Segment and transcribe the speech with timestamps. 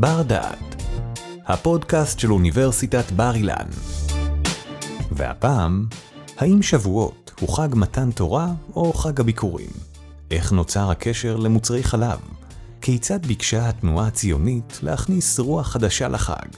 [0.00, 0.82] בר דעת,
[1.46, 3.66] הפודקאסט של אוניברסיטת בר אילן.
[5.12, 5.86] והפעם,
[6.36, 9.70] האם שבועות הוא חג מתן תורה או חג הביקורים?
[10.30, 12.18] איך נוצר הקשר למוצרי חלב?
[12.80, 16.48] כיצד ביקשה התנועה הציונית להכניס רוח חדשה לחג?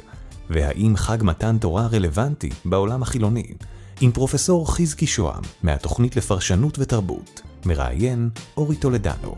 [0.50, 3.54] והאם חג מתן תורה רלוונטי בעולם החילוני?
[4.00, 9.36] עם פרופסור חזקי שוהם מהתוכנית לפרשנות ותרבות, מראיין אורי טולדנו.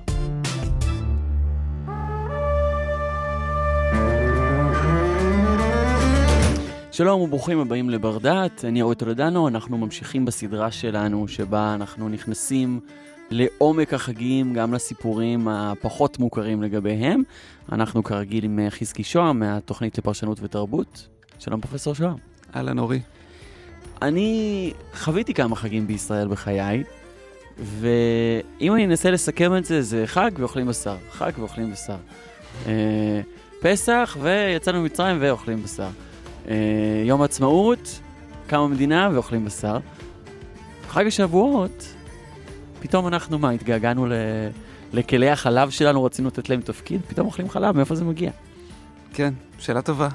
[6.93, 12.81] שלום וברוכים הבאים לבר דעת, אני אורי טולדנו, אנחנו ממשיכים בסדרה שלנו שבה אנחנו נכנסים
[13.31, 17.23] לעומק החגים, גם לסיפורים הפחות מוכרים לגביהם.
[17.73, 21.09] אנחנו כרגיל עם חזקי שוהם מהתוכנית לפרשנות ותרבות.
[21.39, 22.17] שלום פרופסור שוהם.
[22.57, 23.00] אהלן אורי.
[24.03, 26.85] אני חוויתי כמה חגים בישראל בחיי,
[27.59, 31.97] ואם אני אנסה לסכם את זה, זה חג ואוכלים בשר, חג ואוכלים בשר.
[32.67, 33.20] אה,
[33.61, 35.88] פסח ויצאנו ממצרים ואוכלים בשר.
[36.48, 36.54] אה,
[37.04, 38.00] יום העצמאות,
[38.46, 39.78] קמה מדינה ואוכלים בשר.
[40.88, 41.94] חג השבועות,
[42.80, 44.12] פתאום אנחנו מה, התגעגענו ל...
[44.92, 48.30] לכלי החלב שלנו, רצינו לתת להם תפקיד, פתאום אוכלים חלב, מאיפה זה מגיע?
[49.14, 50.08] כן, שאלה טובה.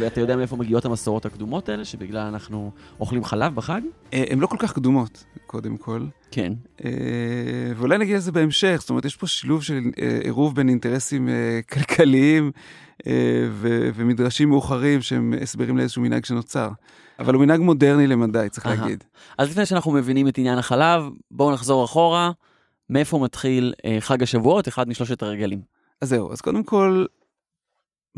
[0.00, 3.80] ואתה יודע מאיפה מגיעות המסורות הקדומות האלה, שבגלל אנחנו אוכלים חלב בחג?
[4.12, 6.06] אה, הן לא כל כך קדומות, קודם כל.
[6.30, 6.52] כן.
[6.84, 6.90] אה,
[7.76, 11.28] ואולי נגיע לזה בהמשך, זאת אומרת, יש פה שילוב של אה, עירוב בין אינטרסים
[11.70, 12.50] כלכליים
[13.94, 16.70] ומדרשים מאוחרים שהם הסברים לאיזשהו מנהג שנוצר.
[17.18, 19.04] אבל הוא מנהג מודרני למדי, צריך להגיד.
[19.38, 22.30] אז לפני שאנחנו מבינים את עניין החלב, בואו נחזור אחורה.
[22.90, 25.60] מאיפה מתחיל חג השבועות, אחד משלושת הרגלים?
[26.00, 27.04] אז זהו, אז קודם כל,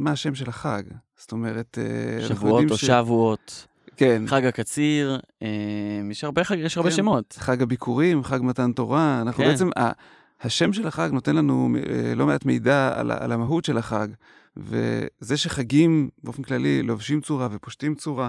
[0.01, 0.83] מה השם של החג.
[1.17, 2.85] זאת אומרת, אה, שבועות או ש...
[2.85, 3.67] שבועות.
[3.97, 4.23] כן.
[4.27, 5.49] חג הקציר, אה,
[6.11, 6.97] יש הרבה, חג, יש הרבה כן.
[6.97, 7.37] שמות.
[7.39, 9.21] חג הביקורים, חג מתן תורה.
[9.23, 9.51] אנחנו כן.
[9.51, 9.91] בעצם, ה,
[10.43, 14.09] השם של החג נותן לנו אה, לא מעט מידע על, על המהות של החג.
[14.57, 18.29] וזה שחגים באופן כללי לובשים צורה ופושטים צורה,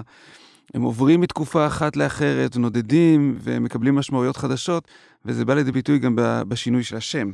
[0.74, 4.88] הם עוברים מתקופה אחת לאחרת, נודדים ומקבלים משמעויות חדשות,
[5.24, 6.16] וזה בא לידי ביטוי גם
[6.48, 7.32] בשינוי של השם.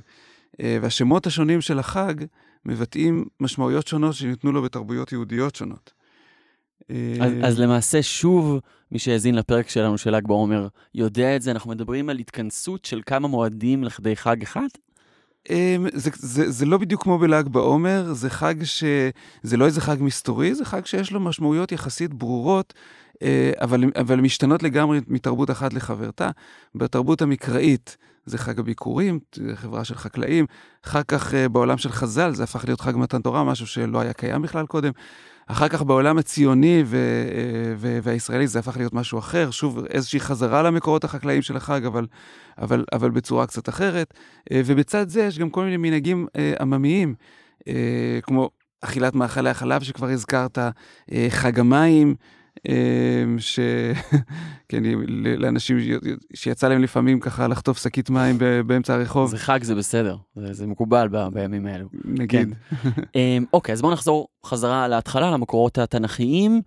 [0.63, 2.15] והשמות השונים של החג
[2.65, 5.93] מבטאים משמעויות שונות שניתנו לו בתרבויות יהודיות שונות.
[6.89, 8.61] אז, אז למעשה, שוב,
[8.93, 13.01] מי שהאזין לפרק שלנו של ל"ג בעומר יודע את זה, אנחנו מדברים על התכנסות של
[13.07, 14.67] כמה מועדים לכדי חג אחד?
[15.51, 18.85] אמ, זה, זה, זה לא בדיוק כמו בל"ג בעומר, זה חג ש...
[19.43, 23.08] זה לא איזה חג מסתורי, זה חג שיש לו משמעויות יחסית ברורות, אה,
[23.61, 26.31] אבל, אבל משתנות לגמרי מתרבות אחת לחברתה.
[26.75, 27.97] בתרבות המקראית
[28.29, 29.19] זה חג הביקורים,
[29.55, 30.47] חברה של חקלאים.
[30.87, 34.13] אחר כך אה, בעולם של חז"ל זה הפך להיות חג מתן תורה, משהו שלא היה
[34.13, 34.93] קיים בכלל קודם.
[35.47, 40.21] אחר כך בעולם הציוני ו- אה, ו- והישראלי זה הפך להיות משהו אחר, שוב איזושהי
[40.21, 42.07] חזרה למקורות החקלאיים של החג, אבל,
[42.59, 44.15] אבל, אבל בצורה קצת אחרת.
[44.53, 46.27] ובצד זה יש גם כל מיני מנהגים
[46.61, 47.15] עממיים,
[48.23, 48.51] כמו
[48.81, 50.59] אכילת מאכלי החלב שכבר הזכרת,
[51.31, 52.15] חג המים.
[52.69, 53.61] אמ, ש...
[54.69, 54.83] כן,
[55.39, 55.77] לאנשים
[56.35, 59.31] שיצא להם לפעמים ככה לחטוף שקית מים באמצע הרחוב.
[59.31, 61.89] זה חג, זה בסדר, זה, זה מקובל ב, בימים האלו.
[62.05, 62.29] נגיד.
[62.31, 62.49] כן.
[63.15, 66.61] אמ, אוקיי, אז בואו נחזור חזרה להתחלה, למקורות התנ"כיים.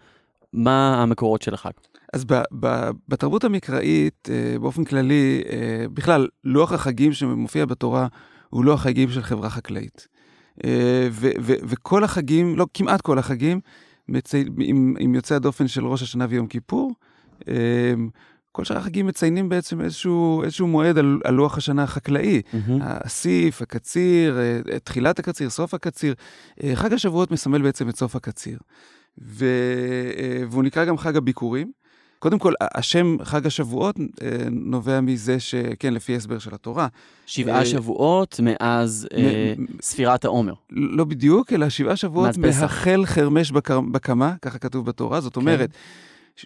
[0.53, 1.71] מה המקורות של החג?
[2.13, 8.07] אז ב, ב, בתרבות המקראית, אה, באופן כללי, אה, בכלל, לוח החגים שמופיע בתורה
[8.49, 10.07] הוא לוח החגים של חברה חקלאית.
[10.65, 13.59] אה, ו, ו, וכל החגים, לא, כמעט כל החגים,
[14.11, 14.45] מצי...
[14.59, 16.91] עם, עם יוצא הדופן של ראש השנה ויום כיפור.
[17.47, 18.09] אמ,
[18.51, 22.41] כל שאר החגים מציינים בעצם איזשהו, איזשהו מועד על, על לוח השנה החקלאי.
[22.41, 22.71] Mm-hmm.
[22.81, 26.13] האסיף, הקציר, אה, תחילת הקציר, סוף הקציר.
[26.63, 28.59] אה, חג השבועות מסמל בעצם את סוף הקציר.
[29.21, 29.45] ו...
[30.17, 31.71] אה, והוא נקרא גם חג הביקורים.
[32.21, 36.87] קודם כל, השם חג השבועות אה, נובע מזה שכן, לפי הסבר של התורה.
[37.25, 40.53] שבעה אה, שבועות מאז אה, ספירת העומר.
[40.69, 43.51] לא בדיוק, אלא שבעה שבועות מהחל חרמש
[43.91, 45.21] בקמה, ככה כתוב בתורה.
[45.21, 45.39] זאת כן.
[45.39, 45.69] אומרת,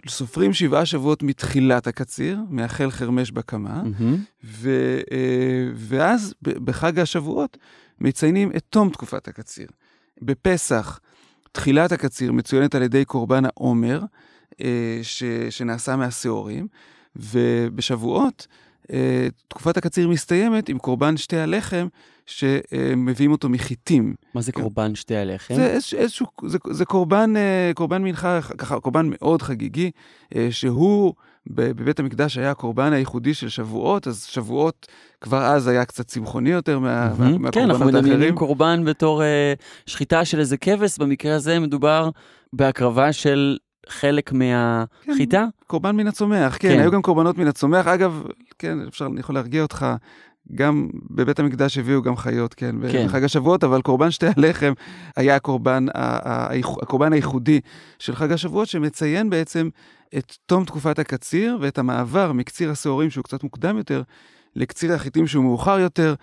[0.07, 3.83] סופרים שבעה שבועות מתחילת הקציר, מהחל חרמש בקמה,
[5.75, 7.57] ואז בחג השבועות
[8.01, 9.67] מציינים את תום תקופת הקציר.
[10.21, 10.99] בפסח,
[11.51, 14.01] תחילת הקציר מצוינת על ידי קורבן העומר,
[15.01, 16.67] ש, שנעשה מהשעורים,
[17.15, 18.47] ובשבועות
[18.93, 21.87] אה, תקופת הקציר מסתיימת עם קורבן שתי הלחם,
[22.25, 24.15] שמביאים אותו מחיטים.
[24.33, 25.55] מה זה קורבן שתי הלחם?
[25.55, 29.91] זה איזשהו, זה, זה קורבן, אה, קורבן מנחה, ככה, קורבן מאוד חגיגי,
[30.49, 31.13] שהוא
[31.47, 34.87] בבית המקדש היה הקורבן הייחודי של שבועות, אז שבועות
[35.21, 37.09] כבר אז היה קצת צמחוני יותר מה, mm-hmm.
[37.19, 37.67] מהקורבנות האחרים.
[37.67, 39.53] כן, אנחנו מדמיינים קורבן בתור אה,
[39.85, 42.09] שחיטה של איזה כבש, במקרה הזה מדובר
[42.53, 43.57] בהקרבה של
[43.89, 45.45] חלק מהחיטה?
[45.59, 47.87] כן, קורבן מן הצומח, כן, כן, היו גם קורבנות מן הצומח.
[47.87, 48.23] אגב,
[48.59, 49.85] כן, אפשר, אני יכול להרגיע אותך,
[50.55, 53.07] גם בבית המקדש הביאו גם חיות, כן, כן.
[53.07, 54.73] בחג השבועות, אבל קורבן שתי הלחם
[55.15, 55.85] היה הקורבן,
[56.81, 57.59] הקורבן הייחודי
[57.99, 59.69] של חג השבועות, שמציין בעצם
[60.17, 64.01] את תום תקופת הקציר ואת המעבר מקציר השעורים, שהוא קצת מוקדם יותר,
[64.55, 66.15] לקציר החיטים שהוא מאוחר יותר.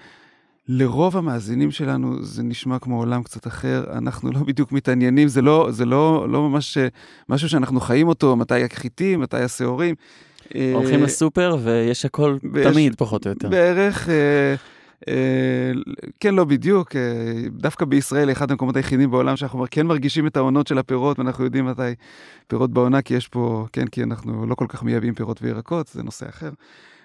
[0.75, 5.69] לרוב המאזינים שלנו זה נשמע כמו עולם קצת אחר, אנחנו לא בדיוק מתעניינים, זה לא,
[5.71, 6.89] זה לא, לא ממש אה,
[7.29, 9.95] משהו שאנחנו חיים אותו, מתי החיטים, מתי השעורים.
[10.75, 13.49] הולכים אה, לסופר ויש הכל ויש- תמיד, פחות או יותר.
[13.49, 14.55] בערך, אה,
[16.21, 16.97] כן, לא בדיוק.
[17.51, 21.67] דווקא בישראל, אחד המקומות היחידים בעולם שאנחנו כן מרגישים את העונות של הפירות, ואנחנו יודעים
[21.67, 21.83] מתי
[22.47, 26.03] פירות בעונה, כי יש פה, כן, כי אנחנו לא כל כך מייבאים פירות וירקות, זה
[26.03, 26.51] נושא אחר.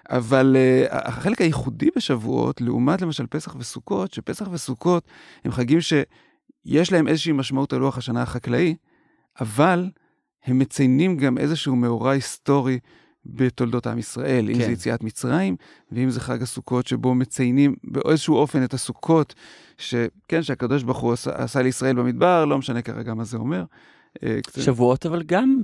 [0.09, 5.07] אבל uh, החלק הייחודי בשבועות, לעומת למשל פסח וסוכות, שפסח וסוכות
[5.45, 8.75] הם חגים שיש להם איזושהי משמעות על לוח השנה החקלאי,
[9.41, 9.89] אבל
[10.45, 12.79] הם מציינים גם איזשהו מאורע היסטורי
[13.25, 14.65] בתולדות עם ישראל, אם כן.
[14.65, 15.55] זה יציאת מצרים,
[15.91, 19.35] ואם זה חג הסוכות, שבו מציינים באיזשהו אופן את הסוכות,
[19.77, 23.63] שכן, שהקדוש ברוך הוא עשה, עשה לישראל במדבר, לא משנה כרגע מה זה אומר.
[24.23, 25.63] אה, שבועות אבל גם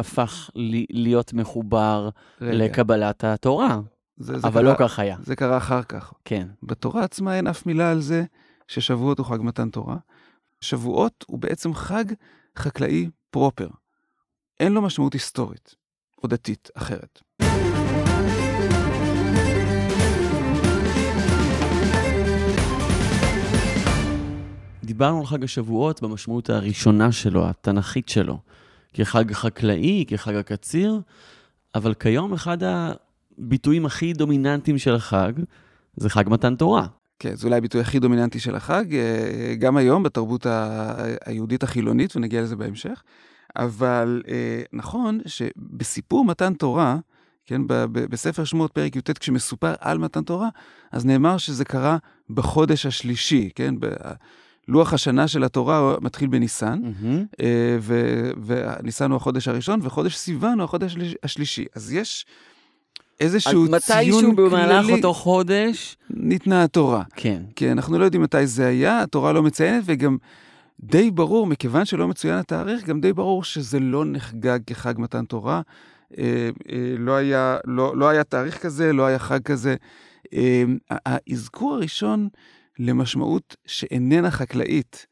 [0.00, 2.08] הפך לי- להיות מחובר
[2.40, 3.80] רגע, לקבלת התורה,
[4.16, 5.16] זה, זה אבל קרה, לא כך היה.
[5.22, 6.12] זה קרה אחר כך.
[6.24, 6.48] כן.
[6.62, 8.24] בתורה עצמה אין אף מילה על זה
[8.68, 9.96] ששבועות הוא חג מתן תורה.
[10.60, 12.04] שבועות הוא בעצם חג
[12.58, 13.68] חקלאי פרופר.
[14.60, 15.74] אין לו משמעות היסטורית
[16.22, 17.20] או דתית אחרת.
[24.84, 28.38] דיברנו על חג השבועות במשמעות הראשונה שלו, התנ"כית שלו,
[28.94, 31.00] כחג חקלאי, כחג הקציר,
[31.74, 35.32] אבל כיום אחד הביטויים הכי דומיננטיים של החג
[35.96, 36.86] זה חג מתן תורה.
[37.18, 40.46] כן, זה אולי הביטוי הכי דומיננטי של החג, אה, גם היום בתרבות
[41.24, 43.02] היהודית החילונית, ונגיע לזה בהמשך.
[43.56, 46.96] אבל אה, נכון שבסיפור מתן תורה,
[47.46, 47.62] כן,
[47.92, 50.48] בספר שמות פרק י"ט, כשמסופר על מתן תורה,
[50.92, 51.96] אז נאמר שזה קרה
[52.30, 53.74] בחודש השלישי, כן?
[54.68, 57.24] לוח השנה של התורה מתחיל בניסן, מהמם.
[57.40, 61.64] אה, ו- וניסן הוא החודש הראשון, וחודש סיוון הוא החודש השליש- השלישי.
[61.76, 62.26] אז יש
[63.20, 67.02] איזשהו ציון מתישהו במהלך כללי, אותו חודש, ניתנה התורה.
[67.16, 67.42] כן.
[67.56, 70.16] כי אנחנו לא יודעים מתי זה היה, התורה לא מציינת, וגם
[70.80, 75.60] די ברור, מכיוון שלא מצוין התאריך, גם די ברור שזה לא נחגג כחג מתן תורה.
[76.18, 76.24] אה,
[76.72, 79.74] אה, לא, היה, לא, לא היה תאריך כזה, לא היה חג כזה.
[80.34, 82.28] אה, האזכור הראשון
[82.78, 85.06] למשמעות שאיננה חקלאית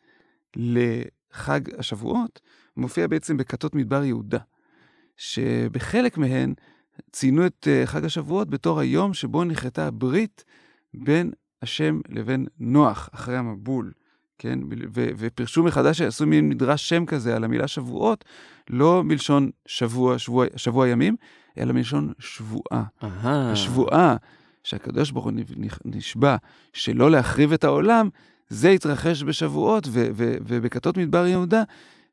[0.57, 2.41] לחג השבועות,
[2.77, 4.39] מופיע בעצם בכתות מדבר יהודה,
[5.17, 6.55] שבחלק מהן
[7.13, 10.45] ציינו את אה, חג השבועות בתור היום שבו נכרתה הברית
[10.95, 11.31] בין
[11.63, 13.93] השם לבין נוח אחרי המבול,
[14.39, 14.59] כן?
[14.95, 18.25] ו- ופרשו מחדש, עשו מין מדרש שם כזה על המילה שבועות,
[18.71, 21.17] לא מלשון שבוע, שבוע, שבוע ימים,
[21.59, 22.85] אלא מלשון שבועה.
[23.53, 24.17] השבועה
[24.69, 25.33] שהקדוש ברוך הוא
[25.85, 26.37] נשבע
[26.73, 28.09] שלא להחריב את העולם,
[28.49, 31.63] זה התרחש בשבועות, ו- ו- ובכתות מדבר יהודה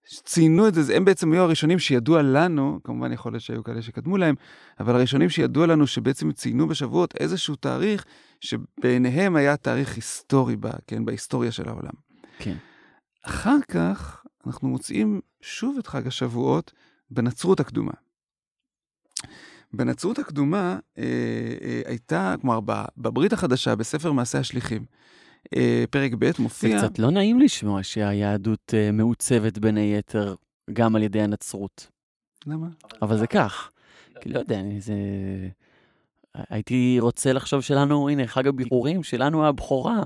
[0.07, 4.17] ציינו את זה, הם בעצם היו הראשונים שידוע לנו, כמובן יכול להיות שהיו כאלה שקדמו
[4.17, 4.35] להם,
[4.79, 8.05] אבל הראשונים שידוע לנו שבעצם ציינו בשבועות איזשהו תאריך
[8.41, 11.93] שבעיניהם היה תאריך היסטורי, בה, כן, בהיסטוריה של העולם.
[12.39, 12.55] כן.
[13.25, 16.71] אחר כך אנחנו מוצאים שוב את חג השבועות
[17.11, 17.93] בנצרות הקדומה.
[19.77, 21.03] בנצרות הקדומה אה,
[21.61, 22.59] אה, הייתה, כלומר,
[22.97, 24.85] בברית החדשה, בספר מעשה השליחים,
[25.55, 26.77] אה, פרק ב' זה מופיע...
[26.77, 30.35] קצת לא נעים לשמוע שהיהדות אה, מעוצבת בין היתר
[30.73, 31.87] גם על ידי הנצרות,
[32.47, 32.67] למה?
[33.01, 33.71] אבל זה כך.
[34.21, 34.93] כי לא יודע, זה...
[36.49, 40.03] הייתי רוצה לחשוב שלנו, הנה, חג הבירורים, שלנו הבכורה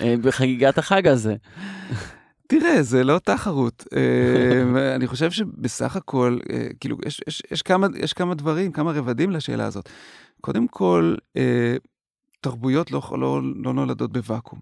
[0.00, 1.36] אה, בחגיגת החג הזה.
[2.48, 3.84] תראה, זה לא תחרות.
[3.96, 8.92] אה, אני חושב שבסך הכל, אה, כאילו, יש, יש, יש, כמה, יש כמה דברים, כמה
[8.92, 9.88] רבדים לשאלה הזאת.
[10.40, 11.76] קודם כל, אה,
[12.40, 14.58] תרבויות לא, לא, לא נולדות בוואקום.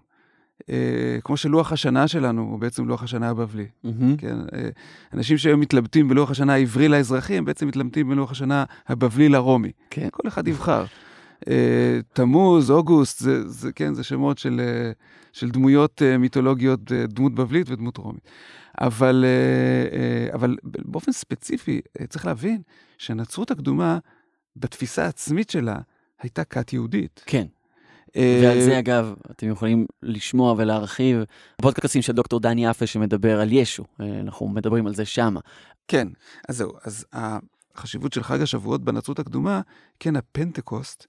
[0.69, 3.65] אה, כמו שלוח השנה שלנו הוא בעצם לוח השנה הבבלי.
[3.83, 4.17] מהמם.
[4.17, 4.69] כן, אה,
[5.13, 9.71] אנשים שהיום מתלבטים בלוח השנה העברי לאזרחי, הם בעצם מתלבטים בלוח השנה הבבלי לרומי.
[9.89, 10.07] כן.
[10.11, 10.85] כל אחד יבחר.
[11.49, 14.91] אה, תמוז, אוגוסט, זה, זה, כן, זה שמות של, אה,
[15.33, 18.27] של דמויות אה, מיתולוגיות, דמות בבלית ודמות רומית.
[18.81, 19.25] אבל,
[20.33, 22.61] אבל באופן ספציפי, צריך להבין
[22.97, 23.97] שהנצרות הקדומה,
[24.55, 25.77] בתפיסה העצמית שלה,
[26.21, 27.23] הייתה כת יהודית.
[27.25, 27.45] כן.
[28.15, 31.17] ועל זה, אגב, אתם יכולים לשמוע ולהרחיב.
[31.59, 35.39] בפודקאסטים של דוקטור דני יפה שמדבר על ישו, אנחנו מדברים על זה שמה.
[35.87, 36.07] כן,
[36.49, 37.05] אז זהו, אז
[37.77, 39.61] החשיבות של חג השבועות בנצרות הקדומה,
[39.99, 41.05] כן, הפנטקוסט,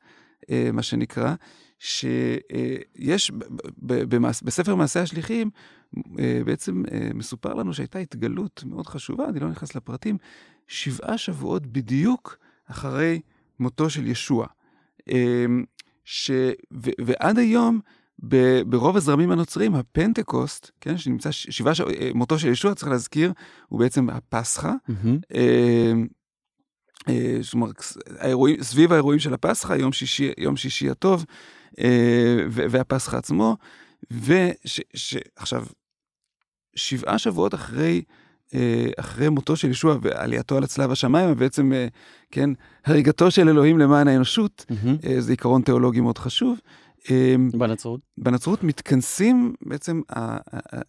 [0.50, 1.34] אה, מה שנקרא,
[1.78, 3.32] שיש
[4.42, 5.50] בספר מעשה השליחים,
[6.18, 10.18] אה, בעצם אה, מסופר לנו שהייתה התגלות מאוד חשובה, אני לא נכנס לפרטים,
[10.66, 13.20] שבעה שבועות בדיוק אחרי
[13.60, 14.46] מותו של ישוע.
[16.04, 16.30] ש...
[16.72, 16.90] ו...
[17.04, 17.80] ועד היום,
[18.28, 18.62] ב...
[18.66, 21.46] ברוב הזרמים הנוצרים, הפנטקוסט, כן, שנמצא ש...
[21.50, 21.80] שבעה, ש...
[22.14, 23.32] מותו של ישוע, צריך להזכיר,
[23.68, 24.72] הוא בעצם הפסחא.
[24.72, 25.37] Mm-hmm.
[27.40, 27.82] זאת אומרת,
[28.18, 31.24] האירועים, סביב האירועים של הפסחא, יום שישי, יום שישי הטוב,
[32.50, 33.56] והפסחא עצמו,
[34.10, 35.66] ועכשיו,
[36.76, 38.02] שבעה שבועות אחרי,
[38.96, 41.72] אחרי מותו של ישוע ועלייתו על הצלב השמיים, ובעצם,
[42.30, 42.50] כן,
[42.84, 45.08] הריגתו של אלוהים למען האנושות, mm-hmm.
[45.18, 46.58] זה עיקרון תיאולוגי מאוד חשוב.
[47.52, 48.00] בנצרות?
[48.18, 50.00] בנצרות מתכנסים בעצם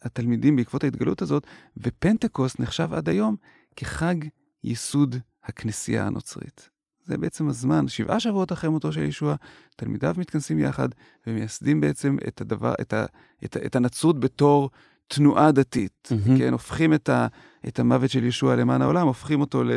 [0.02, 1.48] התלמידים בעקבות ההתגלות הזאת,
[1.78, 3.36] ופנטקוסט נחשב עד היום
[3.76, 4.16] כחג
[4.64, 6.70] ייסוד הכנסייה הנוצרית.
[7.04, 9.36] זה בעצם הזמן, שבעה שבועות אחרי מותו של ישוע,
[9.76, 10.90] תלמידיו מתכנסים יחד
[11.28, 13.06] ומייסדים בעצם את הדבר, את, ה,
[13.46, 14.70] את, את הנצרות בתור
[15.08, 16.38] תנועה דתית, mm-hmm.
[16.38, 17.28] כן, הופכים את, ה,
[17.68, 19.72] את המוות של ישוע למען העולם, הופכים אותו, ל,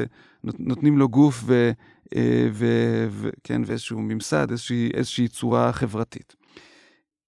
[0.45, 1.71] נותנים לו גוף ו,
[2.17, 2.67] אה, ו,
[3.11, 6.37] ו, כן, ואיזשהו ממסד, איזושהי, איזושהי צורה חברתית.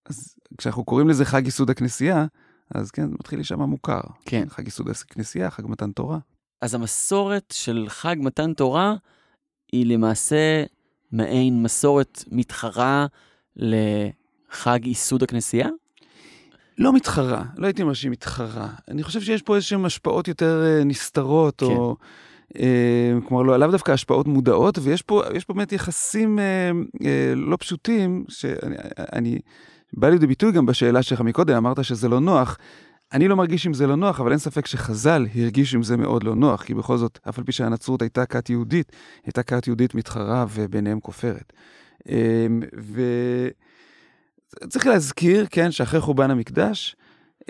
[0.07, 2.27] אז כשאנחנו קוראים לזה חג ייסוד הכנסייה,
[2.75, 4.01] אז כן, זה מתחיל להישמע מוכר.
[4.25, 4.49] כן.
[4.49, 6.19] חג ייסוד הכנסייה, חג מתן תורה.
[6.65, 8.95] אז המסורת של חג מתן תורה
[9.73, 10.65] היא למעשה
[11.13, 13.07] מעין מסורת מתחרה
[13.57, 15.69] לחג ייסוד הכנסייה?
[16.79, 18.69] לא מתחרה, לא הייתי אומר שהיא מתחרה.
[18.89, 21.67] אני חושב שיש פה איזשהן השפעות יותר uh, נסתרות, כן.
[21.67, 21.97] או...
[22.55, 22.59] Uh,
[23.29, 27.05] כלומר, לא, לאו דווקא השפעות מודעות, ויש פה, פה באמת יחסים uh, uh,
[27.37, 28.77] לא פשוטים, שאני,
[29.13, 29.39] אני,
[29.93, 32.59] בא לידי ביטוי גם בשאלה שלך מקודם, אמרת שזה לא נוח.
[33.15, 36.23] אני לא מרגיש עם זה לא נוח, אבל אין ספק שחז"ל הרגישו עם זה מאוד
[36.23, 38.93] לא נוח, כי בכל זאת, אף על פי שהנצרות הייתה כת יהודית,
[39.25, 41.53] הייתה כת יהודית מתחרה וביניהם כופרת.
[42.09, 42.61] אמ,
[44.65, 46.97] וצריך להזכיר, כן, שאחרי חורבן המקדש,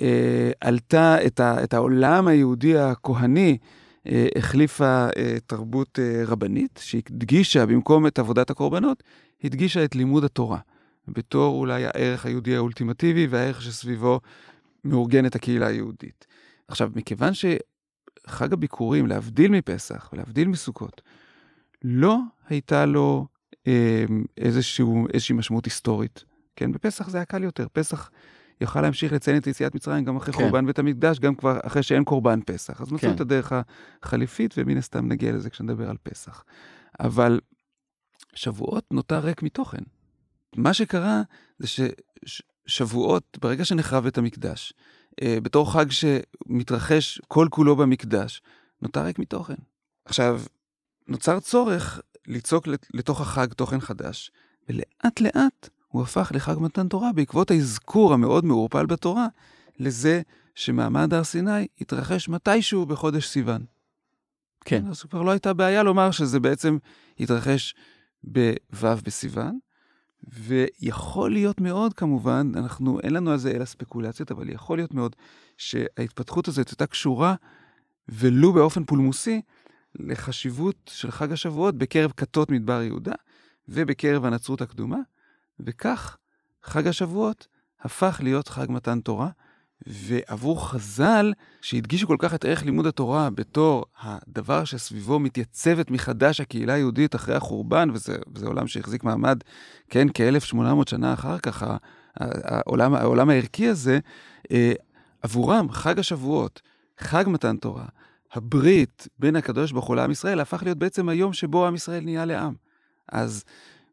[0.01, 3.59] אה, עלתה את, ה, את העולם היהודי הכהני,
[4.07, 9.03] אה, החליפה אה, תרבות רבנית, שהדגישה במקום את עבודת הקורבנות,
[9.45, 10.59] הדגישה את לימוד התורה,
[11.09, 14.21] בתור אולי הערך היהודי האולטימטיבי והערך שסביבו
[14.85, 16.27] מאורגנת הקהילה היהודית.
[16.69, 21.03] עכשיו, מכיוון שחג הביקורים, להבדיל מפסח ולהבדיל מסוכות,
[21.85, 23.27] לא הייתה לו
[23.67, 24.05] אה,
[24.39, 26.25] איזשהו, איזושהי משמעות היסטורית.
[26.57, 27.67] כן, בפסח זה היה קל יותר.
[27.73, 28.11] פסח
[28.61, 30.41] יוכל להמשיך לציין את יציאת מצרים גם אחרי כן.
[30.41, 32.81] חורבן בית המקדש, גם כבר אחרי שאין קורבן פסח.
[32.81, 33.15] אז מצאו כן.
[33.15, 33.53] את הדרך
[34.03, 36.45] החליפית, ומן הסתם נגיע לזה כשנדבר על פסח.
[37.01, 37.41] אבל
[38.35, 39.83] שבועות נותר ריק מתוכן.
[40.57, 41.23] מה שקרה
[41.59, 41.81] זה ש...
[42.67, 44.73] שבועות, ברגע שנחרב בית המקדש,
[45.23, 48.43] אה, בתור חג שמתרחש כל כולו במקדש,
[48.83, 49.55] נותר ריק מתוכן.
[50.05, 50.41] עכשיו,
[51.09, 54.31] נוצר צורך ליצוק לתוך החג תוכן חדש,
[54.69, 59.27] ולאט לאט הוא הפך לחג מתן תורה בעקבות האזכור המאוד מעורפל בתורה,
[59.79, 60.23] לזה
[60.55, 63.65] שמעמד הר סיני התרחש מתישהו בחודש סיוון.
[64.65, 64.87] כן.
[64.87, 66.79] אז כבר לא הייתה בעיה לומר שזה בעצם
[67.21, 67.75] התרחש
[68.25, 69.59] בו' בסיוון,
[70.29, 75.17] ויכול להיות מאוד כמובן, אנחנו, אין לנו על זה אלא ספקולציות, אבל יכול להיות מאוד
[75.59, 77.35] שההתפתחות הזאת הייתה קשורה,
[78.09, 79.41] ולו באופן פולמוסי,
[79.95, 83.13] לחשיבות של חג השבועות בקרב כתות מדבר יהודה
[83.69, 84.99] ובקרב הנצרות הקדומה,
[85.61, 86.17] וכך
[86.63, 87.47] חג השבועות
[87.81, 89.29] הפך להיות חג מתן תורה,
[89.87, 96.73] ועבור חז"ל, שהדגישו כל כך את ערך לימוד התורה בתור הדבר שסביבו מתייצבת מחדש הקהילה
[96.73, 99.39] היהודית אחרי החורבן, וזה, וזה עולם שהחזיק מעמד,
[99.91, 101.65] כן, כ-1800 שנה אחר כך,
[102.21, 103.99] העולם, העולם הערכי הזה,
[104.51, 104.73] אה,
[105.23, 106.63] עבורם חג השבועות,
[106.99, 107.87] חג מתן תורה,
[108.33, 112.25] הברית בין הקדוש ברוך הוא לעם ישראל, הפך להיות בעצם היום שבו עם ישראל נהיה
[112.25, 112.55] לעם.
[113.13, 113.45] אז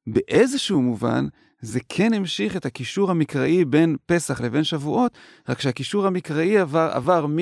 [0.07, 1.27] באיזשהו מובן,
[1.61, 5.17] זה כן המשיך את הקישור המקראי בין פסח לבין שבועות,
[5.49, 7.37] רק שהקישור המקראי עבר, עבר מ,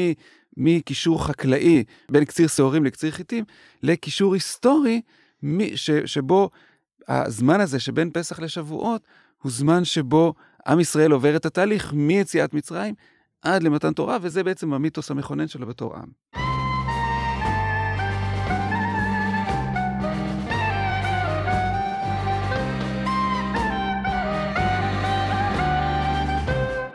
[0.57, 3.45] מקישור חקלאי בין קציר שעורים לקציר חיטים,
[3.83, 5.01] לקישור היסטורי,
[5.43, 6.49] מ, ש, שבו
[7.07, 9.01] הזמן הזה שבין פסח לשבועות,
[9.41, 10.33] הוא זמן שבו
[10.67, 12.95] עם ישראל עובר את התהליך מיציאת מצרים
[13.41, 16.58] עד למתן תורה, וזה בעצם המיתוס המכונן שלו בתור עם.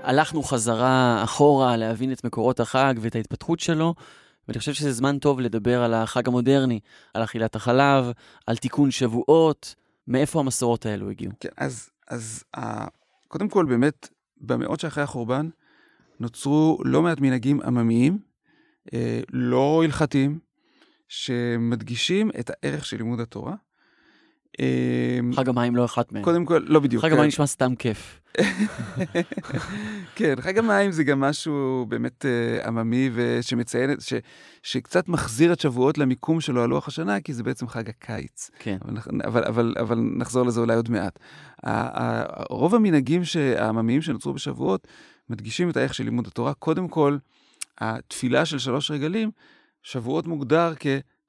[0.04, 3.94] הלכנו חזרה אחורה להבין את מקורות החג ואת ההתפתחות שלו,
[4.48, 6.80] ואני חושב שזה זמן טוב לדבר על החג המודרני,
[7.14, 8.12] על אכילת החלב,
[8.46, 9.74] על תיקון שבועות,
[10.08, 11.32] מאיפה המסורות האלו הגיעו.
[11.40, 12.44] כן, אז, אז
[13.28, 14.08] קודם כל, באמת,
[14.40, 15.48] במאות שאחרי החורבן,
[16.20, 18.18] נוצרו לא מעט מנהגים עממיים,
[18.86, 18.90] uh,
[19.32, 20.38] לא הלכתיים,
[21.08, 23.54] שמדגישים את הערך של לימוד התורה.
[24.60, 26.24] אה, חג המים לא אחת מהן.
[26.24, 27.02] קודם כל, לא בדיוק.
[27.02, 27.14] חג כן.
[27.14, 28.20] המים נשמע סתם כיף.
[30.16, 34.14] כן, חג המים זה גם משהו באמת אה, עממי ושמציין, ש,
[34.62, 38.50] שקצת מחזיר את שבועות למיקום שלו על לוח השנה, כי זה בעצם חג הקיץ.
[38.58, 38.76] כן.
[38.84, 41.18] אבל, אבל, אבל, אבל נחזור לזה אולי עוד מעט.
[42.50, 43.22] רוב המנהגים
[43.58, 44.86] העממיים שנוצרו בשבועות
[45.30, 46.54] מדגישים את הערך של לימוד התורה.
[46.54, 47.16] קודם כל,
[47.78, 49.30] התפילה של שלוש רגלים,
[49.82, 50.74] שבועות מוגדר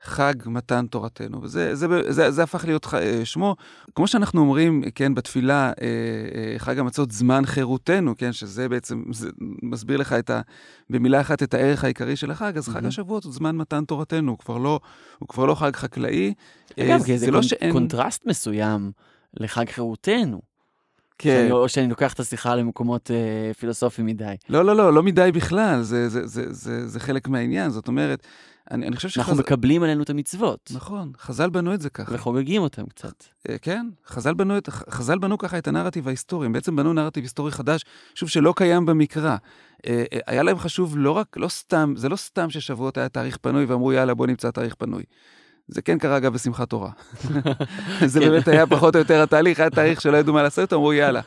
[0.06, 3.56] כחג מתן תורתנו, וזה זה, זה, זה, זה הפך להיות אה, שמו.
[3.96, 5.74] כמו שאנחנו אומרים, כן, בתפילה, אה,
[6.36, 9.30] אה, חג המצות זמן חירותנו, כן, שזה בעצם, זה
[9.64, 10.42] מסביר לך את ה,
[10.90, 12.88] במילה אחת את הערך העיקרי של החג, אז חג מהמם.
[12.88, 14.80] השבועות הוא זמן מתן תורתנו, הוא כבר לא,
[15.20, 16.34] הוא כבר לא חג חקלאי.
[16.80, 17.72] אגב, כי זה לא קונ- שאין...
[17.72, 18.92] קונטרסט מסוים
[19.34, 20.42] לחג חירותנו.
[21.18, 21.30] כן.
[21.30, 24.36] שאני- או שאני לוקח את השיחה למקומות אה, פילוסופיים מדי.
[24.50, 28.28] לא, לא, לא, לא מדי בכלל, זה, זה, זה, זה, זה חלק מהעניין, זאת אומרת,
[28.72, 29.44] אני, אני חושב אנחנו שחז"ל...
[29.44, 32.16] מקבלים עלינו את המצוות, נכון, חז"ל בנו את זה ככה.
[32.16, 33.24] וחוגגים אותם קצת.
[33.50, 37.24] אה, כן, חז"ל בנו, את, חז"ל בנו ככה את הנרטיב ההיסטורי, הם בעצם בנו נרטיב
[37.24, 39.38] היסטורי חדש, שוב, שלא קיים במקרא.
[39.86, 43.38] אה, אה, היה להם חשוב לא רק, לא סתם, זה לא סתם ששבועות היה תאריך
[43.38, 45.04] פנוי ואמרו, יאללה, בוא נמצא תאריך פנוי.
[45.68, 46.90] זה כן קרה אגב בשמחת תורה.
[48.06, 48.30] זה כן.
[48.30, 51.22] באמת היה פחות או יותר התהליך, היה תאריך שלא ידעו מה לעשות, אמרו יאללה,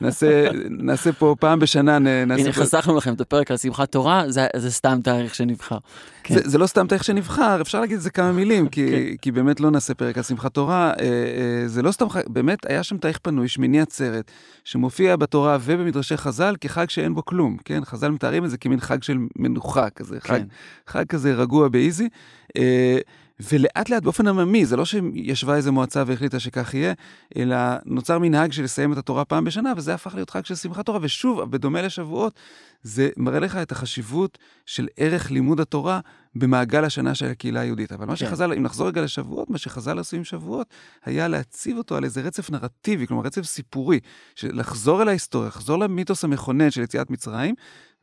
[0.00, 2.52] נעשה, נעשה פה פעם בשנה, נעשה הנה.
[2.52, 5.78] חסכנו לכם את הפרק על שמחת תורה, זה- זה סתם תאריך שנבחר.
[6.22, 6.34] כן.
[6.34, 9.16] זה, זה לא סתם תאריך שנבחר, אפשר להגיד את זה כמה מילים, כי, כן.
[9.22, 10.92] כי באמת לא נעשה פרק על שמחת תורה.
[11.00, 14.30] אה, אה, זה לא סתם באמת היה שם תאריך פנוי, שמיני עצרת,
[14.64, 17.84] שמופיע בתורה ובמדרשי חז"ל כחג שאין בו כלום, כן?
[17.84, 20.44] חז"ל מתארים את זה כמין חג של מנוחה כזה, חג, כן.
[20.86, 22.08] חג כזה רגוע באיזי.
[22.56, 22.98] אה,
[23.40, 26.92] ולאט לאט באופן עממי, זה לא שישבה איזה מועצה והחליטה שכך יהיה,
[27.36, 30.86] אלא נוצר מנהג של לסיים את התורה פעם בשנה, וזה הפך להיות חג של שמחת
[30.86, 30.98] תורה.
[31.02, 32.34] ושוב, בדומה לשבועות,
[32.82, 36.00] זה מראה לך את החשיבות של ערך לימוד התורה
[36.34, 37.92] במעגל השנה של הקהילה היהודית.
[37.92, 38.16] אבל מה כן.
[38.16, 40.66] שחז"ל, אם נחזור רגע לשבועות, מה שחז"ל עשו עם שבועות,
[41.04, 44.00] היה להציב אותו על איזה רצף נרטיבי, כלומר רצף סיפורי,
[44.34, 47.54] של לחזור אל ההיסטוריה, לחזור למיתוס המכונן של יציאת מצרים,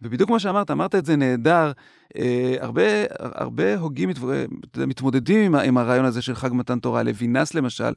[0.02, 1.72] ובדיוק כמו שאמרת, אמרת את זה נהדר,
[2.18, 2.84] אה, הרבה,
[3.20, 7.04] הרבה הוגים מת, יודע, מתמודדים עם, עם הרעיון הזה של חג מתן תורה.
[7.04, 7.94] לוינס למשל,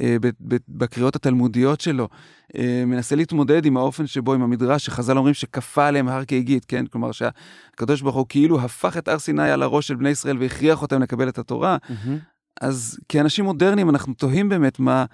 [0.00, 2.08] אה, ב, ב, בקריאות התלמודיות שלו,
[2.56, 6.86] אה, מנסה להתמודד עם האופן שבו, עם המדרש, שחז"ל אומרים שכפה עליהם הר כגיגית, כן?
[6.86, 10.82] כלומר שהקדוש ברוך הוא כאילו הפך את הר סיני על הראש של בני ישראל והכריח
[10.82, 11.76] אותם לקבל את התורה.
[11.88, 12.18] מהמם.
[12.60, 15.04] אז כאנשים מודרניים אנחנו תוהים באמת מה,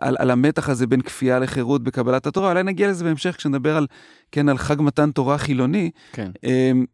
[0.00, 3.86] על, על המתח הזה בין כפייה לחירות בקבלת התורה, אולי נגיע לזה בהמשך כשנדבר על,
[4.32, 5.90] כן, על חג מתן תורה חילוני.
[6.12, 6.30] כן.
[6.44, 6.84] אמ,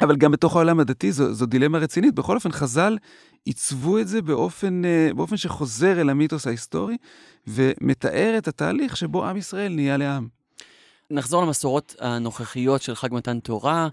[0.00, 2.14] אבל גם בתוך העולם הדתי זו, זו דילמה רצינית.
[2.14, 2.98] בכל אופן, חז"ל
[3.44, 6.96] עיצבו את זה באופן, אה, באופן שחוזר אל המיתוס ההיסטורי,
[7.46, 10.28] ומתאר את התהליך שבו עם ישראל נהיה לעם.
[11.10, 13.88] נחזור למסורות הנוכחיות של חג מתן תורה,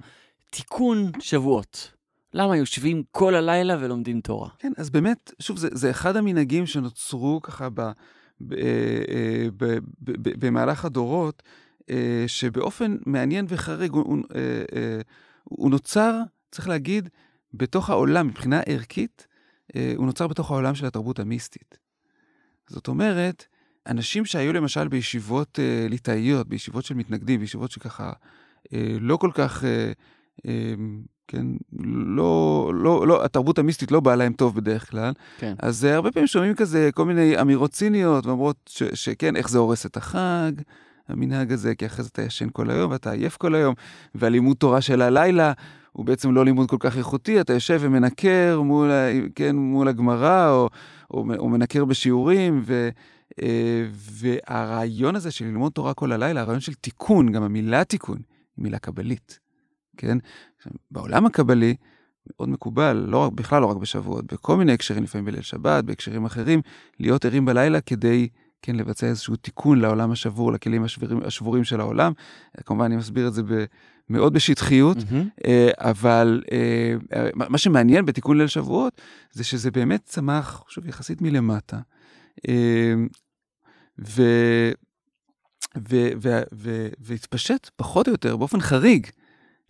[0.49, 1.98] תיקון שבועות.
[2.33, 4.49] למה יושבים כל הלילה ולומדים תורה?
[4.59, 7.81] כן, אז באמת, שוב, זה, זה אחד המנהגים שנוצרו ככה ב,
[8.41, 8.59] ב, אה,
[9.09, 11.43] אה, ב, ב, ב, במהלך הדורות,
[11.89, 15.01] אה, שבאופן מעניין וחריג, הוא, הוא, אה,
[15.43, 17.09] הוא נוצר, צריך להגיד,
[17.53, 19.27] בתוך העולם, מבחינה ערכית,
[19.95, 21.77] הוא נוצר בתוך העולם של התרבות המיסטית.
[22.67, 23.45] זאת אומרת,
[23.87, 28.11] אנשים שהיו למשל בישיבות ליטאיות, בישיבות של מתנגדים, בישיבות שככה
[28.99, 29.63] לא כל כך,
[31.31, 31.45] כן,
[32.15, 35.53] לא, לא, לא, התרבות המיסטית לא באה להם טוב בדרך כלל, כן.
[35.59, 39.57] אז אה, הרבה פעמים שומעים כזה כל מיני אמירות ציניות, ואומרות ש, שכן, איך זה
[39.57, 40.51] הורס את החג,
[41.07, 43.75] המנהג הזה, כי אחרי זה אתה ישן כל היום ואתה עייף כל היום,
[44.15, 45.53] והלימוד תורה של הלילה
[45.91, 48.91] הוא בעצם לא לימוד כל כך איכותי, אתה יושב ומנקר מול,
[49.35, 50.69] כן, מול הגמרא, או,
[51.11, 52.89] או, או מנקר בשיעורים, ו,
[53.41, 58.17] אה, והרעיון הזה של ללמוד תורה כל הלילה, הרעיון של תיקון, גם המילה תיקון,
[58.57, 59.39] היא מילה קבלית,
[59.99, 60.17] כן?
[60.91, 61.75] בעולם הקבלי,
[62.29, 66.25] מאוד מקובל, לא רק, בכלל לא רק בשבועות, בכל מיני הקשרים, לפעמים בליל שבת, בהקשרים
[66.25, 66.61] אחרים,
[66.99, 68.27] להיות ערים בלילה כדי,
[68.61, 72.11] כן, לבצע איזשהו תיקון לעולם השבור, לכלים השבורים, השבורים של העולם.
[72.65, 73.65] כמובן, אני מסביר את זה ב,
[74.09, 74.97] מאוד בשטחיות.
[75.45, 76.95] אה, אבל אה,
[77.35, 81.79] מה מה שמעניין בתיקון ליל שבועות, זה שזה באמת צמח, שוב, יחסית מלמטה.
[82.49, 82.93] אה,
[83.99, 84.21] ו...
[85.89, 89.07] ו- ו- ו- והתפשט פחות או יותר באופן חריג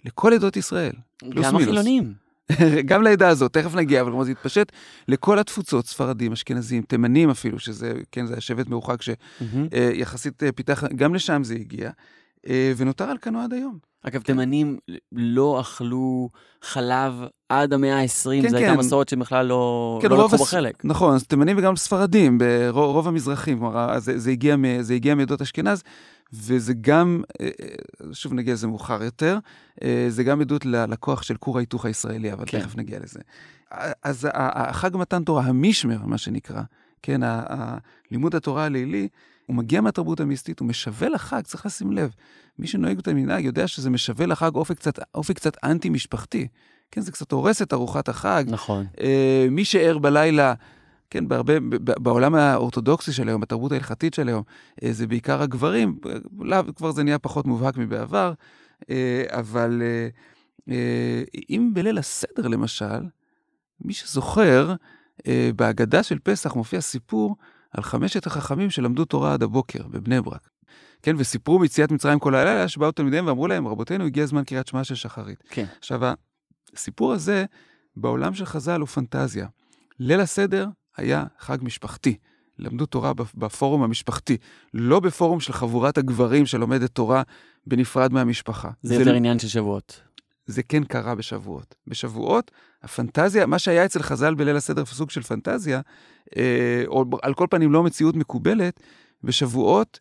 [0.05, 0.93] לכל עדות ישראל.
[1.29, 1.55] גם.
[1.55, 2.13] החילונים.
[2.89, 4.71] גם לעדה הזאת, תכף נגיע, אבל כלומר זה התפשט
[5.07, 9.01] לכל התפוצות, ספרדים, אשכנזים, תימנים אפילו, שזה, כן, זה היה שבט מרוחק.
[9.01, 11.91] שיחסית פיתח, גם לשם זה הגיע, אה,
[12.77, 13.77] ונותר על כנו עד היום.
[14.03, 14.77] אגב, תימנים
[15.11, 16.29] לא אכלו
[16.61, 17.13] חלב
[17.49, 18.07] עד המאה ה-20,
[18.41, 18.77] כן, זו הייתה כן.
[18.77, 20.85] מסורת שהם בכלל לא כן, לא לקחו הס- בחלק.
[20.85, 25.15] נכון, אז תימנים וגם ספרדים, ברוב רוב המזרחים, כלומר, זה, זה, הגיע, מ- זה הגיע
[25.15, 25.83] מעדות אשכנז,
[26.33, 27.67] וזה גם, אה, אה,
[28.13, 29.37] שוב נגיע לזה מאוחר יותר,
[29.83, 32.59] אה, זה גם עדות ל- לכוח של כור ההיתוך הישראלי, אבל כן.
[32.59, 33.19] תכף נגיע לזה.
[34.03, 36.61] אז החג מתן תורה, המשמר, מה שנקרא,
[37.01, 37.21] כן,
[38.11, 39.07] לימוד התורה הלילי,
[39.49, 42.15] הוא מגיע מהתרבות המיסטית, הוא משווה לחג, צריך לשים לב.
[42.59, 46.47] מי שנוהג את המנהג יודע שזה משווה לחג אופי קצת, אופי קצת אנטי-משפחתי.
[46.91, 48.43] כן, זה קצת הורס את ארוחת החג.
[48.47, 48.85] נכון.
[49.01, 50.53] אה, מי שער בלילה,
[51.09, 54.43] כן, בהרבה, בעולם האורתודוקסי של היום, בתרבות ההלכתית של היום,
[54.83, 55.99] אה, זה בעיקר הגברים,
[56.39, 58.33] לא, כבר זה נהיה פחות מובהק מבעבר,
[58.89, 60.07] אה, אבל אה,
[60.73, 62.99] אה, אם בליל הסדר, למשל,
[63.81, 64.73] מי שזוכר,
[65.27, 67.35] אה, בהגדה של פסח מופיע סיפור
[67.71, 70.49] על חמשת החכמים שלמדו תורה עד הבוקר בבני ברק.
[71.01, 74.83] כן, וסיפרו ביציאת מצרים כל הלילה, שבאו תלמידיהם ואמרו להם, רבותינו, הגיע זמן קריאת שמע
[74.83, 75.43] של שחרית.
[75.49, 75.65] כן.
[75.79, 76.01] עכשיו,
[76.73, 77.45] הסיפור הזה,
[77.95, 79.47] בעולם של חז"ל הוא פנטזיה.
[79.99, 82.17] ליל הסדר היה חג משפחתי.
[82.59, 84.37] למדו תורה בפורום המשפחתי,
[84.73, 87.23] לא בפורום של חבורת הגברים שלומדת תורה
[87.67, 88.69] בנפרד מהמשפחה.
[88.81, 90.01] זה, זה יותר עניין של שבועות.
[90.49, 91.75] זה כן קרה בשבועות.
[91.87, 92.51] בשבועות,
[92.83, 95.81] הפנטזיה, מה שהיה אצל חז"ל בליל הסדר סוג של פנטזיה,
[96.37, 98.79] אה, או על כל פנים לא מציאות מקובלת,
[99.23, 99.99] בשבועות,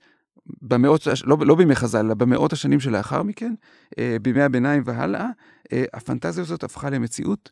[0.63, 3.55] במאות, לא, לא בימי חז"ל, אלא במאות השנים שלאחר מכן,
[3.99, 5.29] אה, בימי הביניים והלאה,
[5.73, 7.51] אה, הפנטזיה הזאת הפכה למציאות.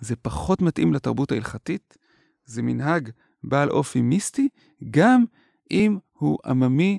[0.00, 1.96] זה פחות מתאים לתרבות ההלכתית,
[2.44, 3.08] זה מנהג
[3.44, 4.48] בעל אופי מיסטי,
[4.90, 5.24] גם
[5.70, 6.98] אם הוא עממי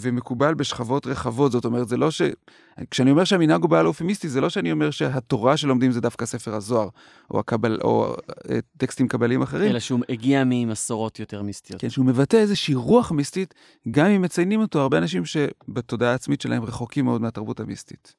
[0.00, 1.52] ומקובל בשכבות רחבות.
[1.52, 2.22] זאת אומרת, זה לא ש...
[2.90, 6.26] כשאני אומר שהמנהג הוא בעל אופי מיסטי, זה לא שאני אומר שהתורה שלומדים זה דווקא
[6.26, 6.88] ספר הזוהר,
[7.30, 8.14] או, הקבל, או
[8.50, 9.70] אה, טקסטים קבליים אחרים.
[9.70, 11.80] אלא שהוא הגיע ממסורות יותר מיסטיות.
[11.80, 13.54] כן, שהוא מבטא איזושהי רוח מיסטית,
[13.90, 18.14] גם אם מציינים אותו הרבה אנשים שבתודעה העצמית שלהם רחוקים מאוד מהתרבות המיסטית.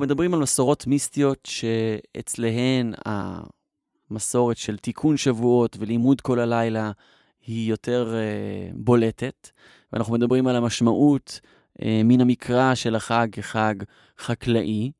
[0.00, 2.94] אנחנו מדברים על מסורות מיסטיות שאצלהן
[4.10, 6.90] המסורת של תיקון שבועות ולימוד כל הלילה
[7.46, 9.50] היא יותר uh, בולטת,
[9.92, 11.40] ואנחנו מדברים על המשמעות
[11.78, 13.74] uh, מן המקרא של החג כחג
[14.18, 14.92] חקלאי.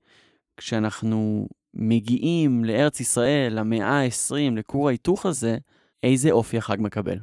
[0.56, 5.58] כשאנחנו מגיעים לארץ ישראל, למאה ה-20, לכור ההיתוך הזה,
[6.02, 7.18] איזה אופי החג מקבל?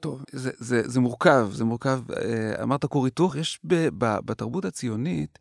[0.00, 2.00] טוב, זה, זה, זה מורכב, זה מורכב.
[2.12, 5.38] אה, אמרת כור היתוך, יש ב, ב, בתרבות הציונית,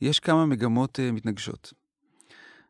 [0.00, 1.72] יש כמה מגמות uh, מתנגשות.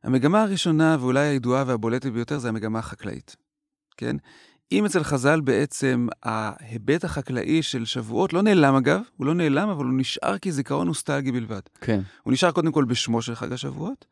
[0.02, 3.36] המגמה הראשונה, ואולי הידועה והבולטת ביותר, זה המגמה החקלאית,
[3.96, 4.16] כן?
[4.72, 9.84] אם אצל חז"ל בעצם ההיבט החקלאי של שבועות לא נעלם אגב, הוא לא נעלם, אבל
[9.84, 11.60] הוא נשאר כזיכרון נוסטלגי בלבד.
[11.80, 12.00] כן.
[12.22, 14.06] הוא נשאר קודם כל בשמו של חג השבועות,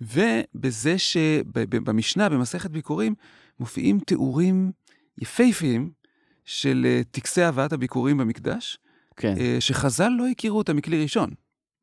[0.00, 3.14] ובזה שבמשנה, במסכת ביקורים,
[3.60, 4.72] מופיעים תיאורים
[5.18, 5.90] יפהפיים
[6.44, 8.78] של אה, טקסי הבאת הביקורים במקדש,
[9.16, 9.34] כן.
[9.38, 11.30] אה, שחז"ל לא הכירו אותם מכלי ראשון.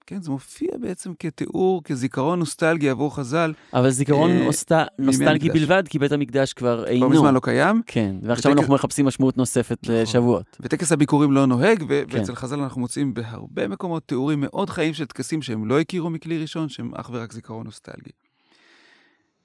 [0.07, 3.53] כן, זה מופיע בעצם כתיאור, כזיכרון נוסטלגי עבור חז"ל.
[3.73, 4.71] אבל זיכרון אה, נוסט...
[4.99, 7.07] נוסטלגי בלבד, כי בית המקדש כבר אינו.
[7.07, 7.81] כבר מזמן לא קיים.
[7.85, 8.59] כן, ועכשיו וטק...
[8.59, 9.95] אנחנו מחפשים משמעות נוספת נכון.
[9.95, 10.57] לשבועות.
[10.59, 12.03] וטקס הביקורים לא נוהג, ו...
[12.07, 12.19] כן.
[12.19, 16.37] ואצל חז"ל אנחנו מוצאים בהרבה מקומות תיאורים מאוד חיים של טקסים שהם לא הכירו מכלי
[16.37, 18.11] ראשון, שהם אך ורק זיכרון נוסטלגי.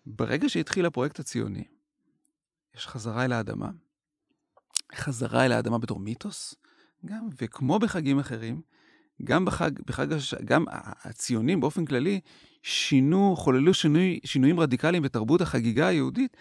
[0.07, 1.65] ברגע שהתחיל הפרויקט הציוני,
[2.77, 3.69] יש חזרה אל האדמה.
[4.95, 6.55] חזרה אל האדמה בתור מיתוס,
[7.07, 8.61] גם, וכמו בחגים אחרים,
[9.25, 10.35] גם בחג, בחג, הש...
[10.45, 10.65] גם
[11.05, 12.21] הציונים באופן כללי
[12.63, 16.37] שינו, חוללו שינוי, שינויים רדיקליים בתרבות החגיגה היהודית,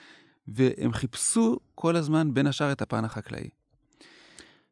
[0.47, 3.49] והם חיפשו כל הזמן בין השאר את הפן החקלאי.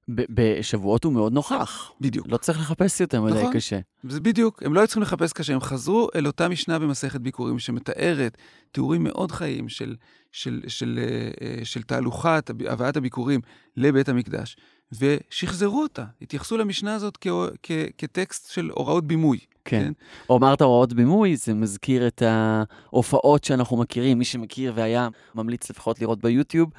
[0.09, 1.91] בשבועות הוא מאוד נוכח.
[2.01, 2.27] בדיוק.
[2.29, 3.79] לא צריך לחפש יותר מדי נכון, קשה.
[4.03, 7.59] זה בדיוק, הם לא היו צריכים לחפש קשה, הם חזרו אל אותה משנה במסכת ביקורים
[7.59, 8.37] שמתארת
[8.71, 9.95] תיאורים מאוד חיים של,
[10.31, 10.99] של, של, של,
[11.41, 13.41] אה, של תהלוכת הבאת הביקורים
[13.77, 14.57] לבית המקדש.
[14.91, 19.39] ושחזרו אותה, התייחסו למשנה הזאת כ- כ- כטקסט של הוראות בימוי.
[19.65, 19.93] כן.
[20.27, 20.33] כן.
[20.33, 26.19] אמרת הוראות בימוי, זה מזכיר את ההופעות שאנחנו מכירים, מי שמכיר והיה ממליץ לפחות לראות
[26.21, 26.69] ביוטיוב.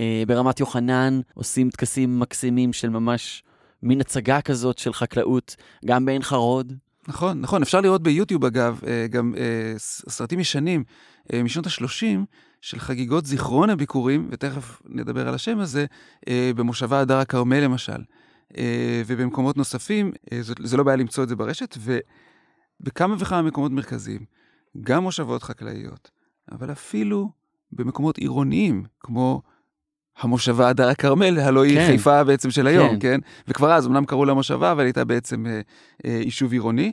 [0.00, 3.42] אה, ברמת יוחנן עושים טקסים מקסימים של ממש
[3.82, 6.72] מין הצגה כזאת של חקלאות, גם בעין חרוד.
[7.08, 10.84] נכון, נכון, אפשר לראות ביוטיוב אגב, אה, גם אה, סרטים ישנים
[11.44, 12.18] משנות ה-30,
[12.62, 15.86] של חגיגות זיכרון הביקורים, ותכף נדבר על השם הזה,
[16.28, 18.02] אה, במושבה הדר הכרמל למשל,
[18.58, 21.76] אה, ובמקומות נוספים, אה, זאת, זה לא בעיה למצוא את זה ברשת,
[22.80, 24.24] ובכמה וכמה מקומות מרכזיים,
[24.80, 26.10] גם מושבות חקלאיות,
[26.52, 27.30] אבל אפילו
[27.72, 29.42] במקומות עירוניים, כמו
[30.18, 31.86] המושבה הדר הכרמל, הלוא היא כן.
[31.86, 32.98] חיפה בעצם של היום, כן.
[33.00, 33.20] כן?
[33.48, 35.60] וכבר אז, אמנם קראו לה מושבה, אבל הייתה בעצם אה,
[36.06, 36.92] אה, יישוב עירוני.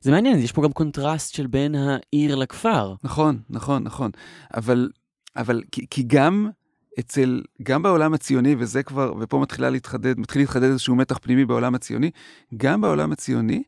[0.00, 2.94] זה מעניין, יש פה גם קונטרסט של בין העיר לכפר.
[3.04, 4.10] נכון, נכון, נכון.
[4.56, 4.90] אבל,
[5.36, 6.50] אבל כי, כי גם
[6.98, 11.74] אצל, גם בעולם הציוני, וזה כבר, ופה מתחילה להתחדד, מתחיל להתחדד איזשהו מתח פנימי בעולם
[11.74, 12.10] הציוני,
[12.56, 13.62] גם בעולם הציוני,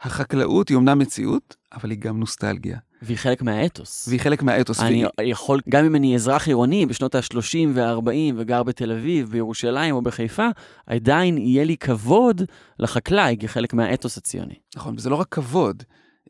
[0.00, 2.78] החקלאות היא אומנם מציאות, אבל היא גם נוסטלגיה.
[3.02, 4.08] והיא חלק מהאתוס.
[4.08, 4.80] והיא חלק מהאתוס.
[4.80, 5.30] אני והיא...
[5.30, 10.46] יכול, גם אם אני אזרח עירוני בשנות ה-30 וה-40 וגר בתל אביב, בירושלים או בחיפה,
[10.86, 12.42] עדיין יהיה לי כבוד
[12.78, 14.54] לחקלאי כחלק מהאתוס הציוני.
[14.76, 15.82] נכון, וזה לא רק כבוד.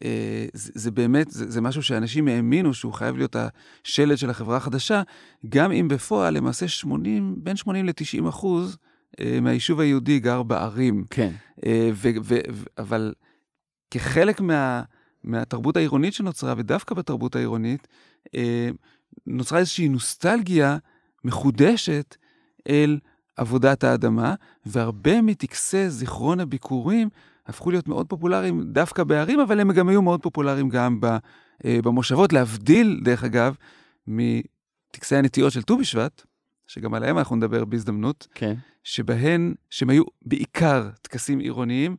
[0.05, 4.57] אה, זה, זה באמת, זה, זה משהו שאנשים האמינו שהוא חייב להיות השלד של החברה
[4.57, 5.03] החדשה,
[5.49, 8.77] גם אם בפועל למעשה 80, בין 80 ל-90 אחוז
[9.21, 11.05] אה, מהיישוב היהודי גר בערים.
[11.11, 11.33] כן.
[11.67, 13.13] אה, ו, ו, ו, אבל
[13.91, 14.83] כחלק מה,
[15.25, 17.89] מהתרבות העירונית שנוצרה, ודווקא בתרבות העירונית,
[19.27, 20.77] נוצרה איזושהי נוסטלגיה
[21.25, 22.17] מחודשת
[22.69, 22.99] אל
[23.37, 24.35] עבודת האדמה,
[24.67, 27.09] והרבה מטקסי זיכרון הביקורים
[27.47, 31.01] הפכו להיות מאוד פופולריים דווקא בערים, אבל הם גם היו מאוד פופולריים גם
[31.65, 33.55] אה, במושבות, להבדיל, דרך אגב,
[34.07, 36.23] מטקסי הנטיעות של ט"ו בשבט,
[36.67, 38.55] שגם עליהם אנחנו נדבר בהזדמנות, כן.
[38.85, 41.97] שבהן, שהם היו בעיקר טקסים עירוניים,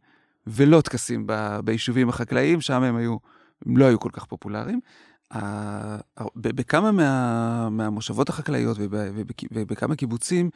[0.48, 3.18] ולא טקסים ב, ביישובים החקלאיים, שם הם היו,
[3.66, 4.80] הם לא היו כל כך פופולריים.
[6.36, 8.78] בכמה מה, מהמושבות החקלאיות
[9.52, 10.50] ובכמה קיבוצים,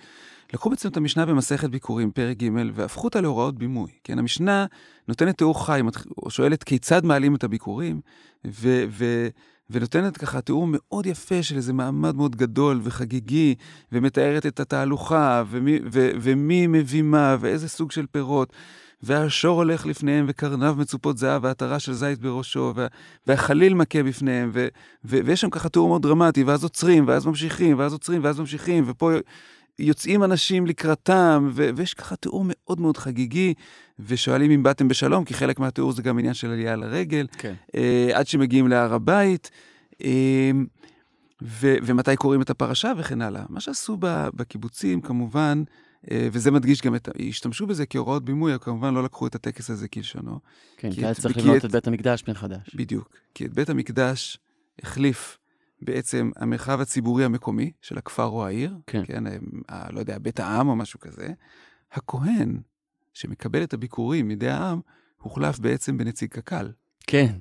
[0.53, 3.91] לקחו בעצם את המשנה במסכת ביקורים, פרק ג', והפכו אותה להוראות בימוי.
[4.03, 4.65] כן, המשנה
[5.07, 5.81] נותנת תיאור חי,
[6.29, 8.01] שואלת כיצד מעלים את הביקורים,
[8.47, 9.27] ו, ו,
[9.69, 13.55] ונותנת ככה תיאור מאוד יפה של איזה מעמד מאוד גדול וחגיגי,
[13.91, 18.53] ומתארת את התהלוכה, ומי, ו, ומי מביא מה, ואיזה סוג של פירות.
[19.03, 22.87] והשור הולך לפניהם, וקרניו מצופות זהב, ועטרה של זית בראשו, וה,
[23.27, 24.67] והחליל מכה בפניהם, ו,
[25.05, 28.83] ו, ויש שם ככה תיאור מאוד דרמטי, ואז עוצרים, ואז ממשיכים, ואז עוצרים, ואז ממשיכים,
[28.87, 29.11] ופה
[29.79, 33.53] יוצאים אנשים לקראתם, ו, ויש ככה תיאור מאוד מאוד חגיגי,
[33.99, 37.53] ושואלים אם באתם בשלום, כי חלק מהתיאור זה גם עניין של עלייה לרגל, כן.
[37.75, 39.51] אה, עד שמגיעים להר הבית.
[40.03, 40.51] אה,
[41.41, 43.43] ו- ומתי קוראים את הפרשה וכן הלאה.
[43.49, 43.97] מה שעשו
[44.35, 45.63] בקיבוצים, כמובן,
[46.11, 50.39] וזה מדגיש גם את, השתמשו בזה כהוראות בימוי, כמובן לא לקחו את הטקס הזה כלשונו.
[50.77, 51.65] כן, כי היה צריך לבנות את...
[51.65, 52.75] את בית המקדש מחדש.
[52.75, 54.39] בדיוק, כי את בית המקדש
[54.81, 55.37] החליף
[55.81, 59.23] בעצם המרחב הציבורי המקומי של הכפר או העיר, כן, כן
[59.69, 61.27] ה, לא יודע, בית העם או משהו כזה.
[61.91, 62.59] הכהן
[63.13, 64.79] שמקבל את הביקורים מידי העם,
[65.17, 66.71] הוחלף בעצם בנציג קק"ל.
[67.07, 67.35] כן.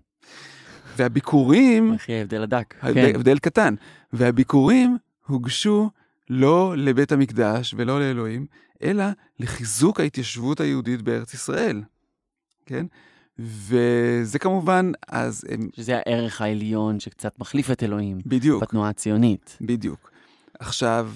[0.96, 1.92] והביקורים...
[1.92, 2.74] איך יהיה הבדל הדק.
[2.80, 3.14] כן.
[3.14, 3.74] הבדל קטן.
[4.12, 5.90] והביקורים הוגשו
[6.32, 8.46] לא לבית המקדש ולא לאלוהים,
[8.82, 9.04] אלא
[9.40, 11.82] לחיזוק ההתיישבות היהודית בארץ ישראל.
[12.66, 12.86] כן?
[13.38, 15.44] וזה כמובן, אז...
[15.76, 18.20] שזה הערך העליון שקצת מחליף את אלוהים.
[18.26, 18.62] בדיוק.
[18.62, 19.58] בתנועה הציונית.
[19.60, 20.10] בדיוק.
[20.58, 21.10] עכשיו,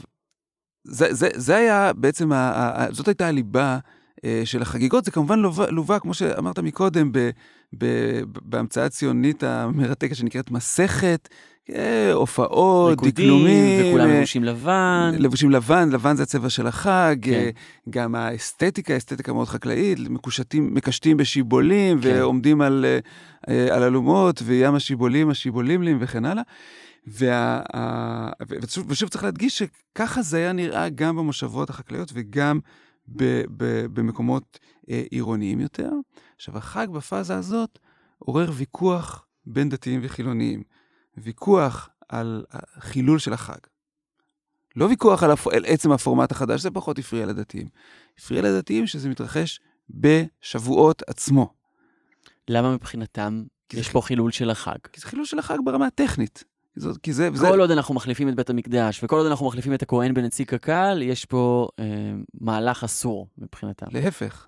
[0.84, 3.78] זה, זה, זה היה בעצם, ה, ה, זאת הייתה הליבה
[4.24, 5.04] אה, של החגיגות.
[5.04, 7.30] זה כמובן לווה, לווה כמו שאמרת מקודם, ב,
[7.78, 7.86] ב,
[8.24, 11.28] בהמצאה הציונית המרתקת שנקראת מסכת,
[12.12, 13.88] הופעות, דקלומים.
[13.88, 15.14] וכולם אה, לבושים לבן.
[15.18, 17.16] לבושים לבן, לבן זה הצבע של החג.
[17.22, 17.50] כן.
[17.90, 22.08] גם האסתטיקה, אסתטיקה מאוד חקלאית, מקושטים, מקשטים בשיבולים, כן.
[22.08, 22.84] ועומדים על,
[23.46, 26.42] על אלומות, וים השיבולים, השיבולימלים וכן הלאה.
[27.06, 27.62] וה,
[28.62, 32.60] ושוב, ושוב צריך להדגיש שככה זה היה נראה גם במושבות החקלאיות וגם
[33.08, 34.58] ב, ב, במקומות
[34.90, 35.90] אה, עירוניים יותר.
[36.36, 37.78] עכשיו, החג בפאזה הזאת
[38.18, 40.62] עורר ויכוח בין דתיים וחילוניים.
[41.16, 43.58] ויכוח על החילול של החג.
[44.76, 45.46] לא ויכוח על, הפ...
[45.46, 47.68] על עצם הפורמט החדש, זה פחות הפריע לדתיים.
[48.18, 51.54] הפריע לדתיים שזה מתרחש בשבועות עצמו.
[52.48, 54.78] למה מבחינתם יש פה חילול של החג?
[54.92, 56.44] כי זה חילול של החג ברמה הטכנית.
[56.76, 57.48] זאת, כי זה, כל וזה...
[57.48, 61.24] עוד אנחנו מחליפים את בית המקדש, וכל עוד אנחנו מחליפים את הכהן בנציג קק"ל, יש
[61.24, 61.84] פה אה,
[62.40, 63.86] מהלך אסור מבחינתם.
[63.90, 64.46] להפך,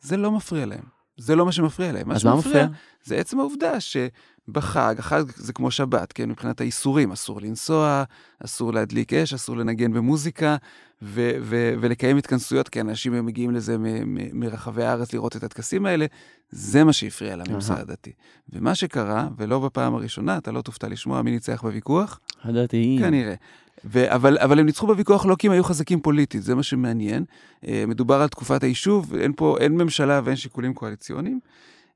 [0.00, 0.99] זה לא מפריע להם.
[1.20, 2.10] זה לא מה שמפריע להם.
[2.10, 2.66] אז מה מפריע?
[3.04, 6.28] זה עצם העובדה שבחג, החג זה כמו שבת, כן?
[6.30, 8.04] מבחינת האיסורים, אסור לנסוע,
[8.44, 10.56] אסור להדליק אש, אסור לנגן במוזיקה,
[11.02, 15.86] ו- ו- ולקיים התכנסויות, כי אנשים מגיעים לזה מ- מ- מרחבי הארץ לראות את הטקסים
[15.86, 16.06] האלה,
[16.50, 18.12] זה מה שהפריע לממסד הדתי.
[18.52, 22.20] ומה שקרה, ולא בפעם הראשונה, אתה לא תופתע לשמוע מי ניצח בוויכוח.
[22.44, 23.00] הדתיים.
[23.00, 23.34] כנראה.
[23.84, 27.24] ו- אבל, אבל הם ניצחו בוויכוח לא כי הם היו חזקים פוליטית, זה מה שמעניין.
[27.64, 31.40] Uh, מדובר על תקופת היישוב, אין פה, אין ממשלה ואין שיקולים קואליציוניים.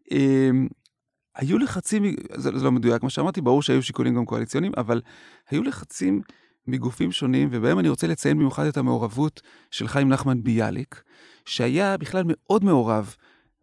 [0.04, 0.14] Uh,
[1.36, 2.02] היו לחצים,
[2.34, 5.00] זה, זה לא מדויק מה שאמרתי, ברור שהיו שיקולים גם קואליציוניים, אבל
[5.50, 6.20] היו לחצים
[6.66, 11.02] מגופים שונים, ובהם אני רוצה לציין במיוחד את המעורבות של חיים נחמן ביאליק,
[11.44, 13.14] שהיה בכלל מאוד מעורב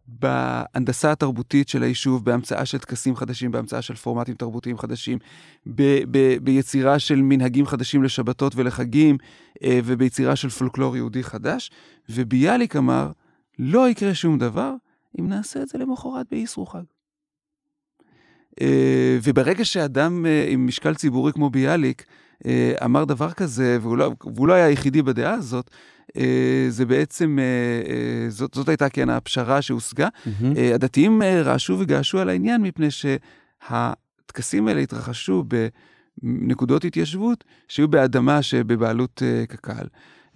[0.06, 5.18] בהנדסה התרבותית של היישוב, בהמצאה של טקסים חדשים, בהמצאה של פורמטים תרבותיים חדשים,
[5.66, 9.18] ב- ב- ביצירה של מנהגים חדשים לשבתות ולחגים,
[9.62, 11.70] אה, וביצירה של פולקלור יהודי חדש.
[12.08, 13.10] וביאליק אמר,
[13.58, 14.74] לא יקרה שום דבר
[15.20, 16.82] אם נעשה את זה למחרת באיסרו חג.
[18.60, 22.04] אה, וברגע שאדם אה, עם משקל ציבורי כמו ביאליק
[22.84, 25.70] אמר דבר כזה, והוא לא, והוא לא היה היחידי בדעה הזאת,
[26.16, 27.44] אה, זה בעצם, אה,
[27.92, 30.08] אה, זאת, זאת הייתה כן הפשרה שהושגה.
[30.56, 35.44] אה, הדתיים אה, רעשו וגעשו על העניין מפני שהטקסים האלה התרחשו
[36.22, 39.86] בנקודות התיישבות שהיו באדמה שבבעלות אה, קק"ל.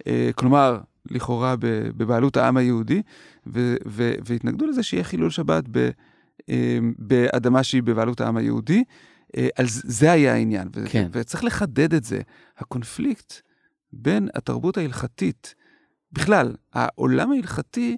[0.07, 0.79] אה, כלומר,
[1.11, 1.55] לכאורה
[1.97, 3.01] בבעלות העם היהודי,
[3.47, 5.89] ו- ו- והתנגדו לזה שיהיה חילול שבת ב-
[6.49, 8.83] אה, באדמה שהיא בבעלות העם היהודי.
[9.37, 11.07] אה, על זה- היה העניין, כן.
[11.11, 12.21] וצריך לחדד את זה.
[12.57, 13.33] הקונפליקט
[13.93, 15.55] בין התרבות ההלכתית,
[16.11, 17.97] בכלל, העולם ההלכתי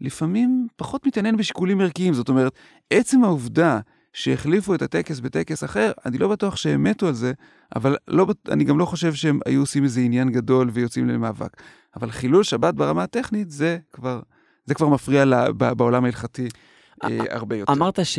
[0.00, 2.14] לפעמים פחות מתעניין בשיקולים ערכיים.
[2.14, 2.52] זאת אומרת,
[2.90, 3.80] עצם העובדה
[4.12, 7.32] שהחליפו את הטקס בטקס אחר, אני לא בטוח שהם מתו על זה,
[7.76, 11.62] אבל לא, אני גם לא חושב שהם היו עושים איזה עניין גדול ויוצאים למאבק.
[11.96, 14.20] אבל חילול שבת ברמה הטכנית, זה כבר,
[14.64, 16.48] זה כבר מפריע לה, בעולם ההלכתי
[17.04, 17.72] אה, הרבה יותר.
[17.72, 18.18] אמרת ש,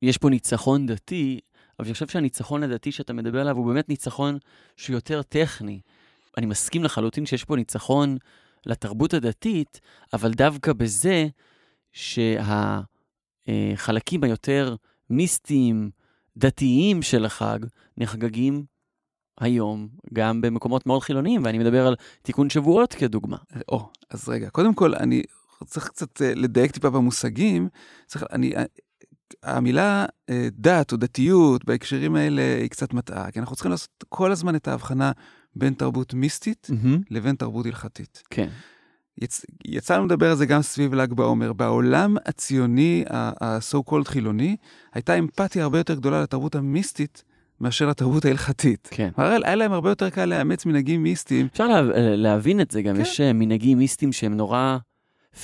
[0.00, 1.40] שיש פה ניצחון דתי,
[1.78, 4.38] אבל אני חושב שהניצחון הדתי שאתה מדבר עליו הוא באמת ניצחון
[4.76, 5.80] שהוא יותר טכני.
[6.36, 8.16] אני מסכים לחלוטין שיש פה ניצחון
[8.66, 9.80] לתרבות הדתית,
[10.12, 11.28] אבל דווקא בזה
[13.46, 14.76] שהחלקים היותר
[15.10, 15.90] מיסטיים,
[16.36, 17.58] דתיים של החג,
[17.96, 18.64] נחגגים
[19.40, 23.36] היום גם במקומות מאוד חילוניים, ואני מדבר על תיקון שבועות כדוגמה.
[23.68, 25.22] או, אז רגע, קודם כל, אני
[25.64, 27.68] צריך קצת אה, לדייק טיפה במושגים.
[28.06, 28.64] צריך, אני, אה,
[29.42, 34.32] המילה אה, דת או דתיות בהקשרים האלה היא קצת מטעה, כי אנחנו צריכים לעשות כל
[34.32, 35.12] הזמן את ההבחנה
[35.56, 36.70] בין תרבות מיסטית
[37.10, 38.22] לבין תרבות הלכתית.
[38.30, 38.48] כן.
[39.20, 39.44] יצ...
[39.64, 41.52] יצא לנו לדבר על זה גם סביב ל"ג בעומר.
[41.52, 44.56] בעולם הציוני, ה-so called חילוני,
[44.94, 47.24] הייתה אמפתיה הרבה יותר גדולה לתרבות המיסטית
[47.60, 48.88] מאשר לתרבות ההלכתית.
[48.90, 49.10] כן.
[49.14, 51.46] כלומר, היה להם הרבה יותר קל לאמץ מנהגים מיסטיים.
[51.52, 51.82] אפשר לה,
[52.16, 53.00] להבין את זה, גם כן.
[53.00, 54.78] יש אה, מנהגים מיסטיים שהם נורא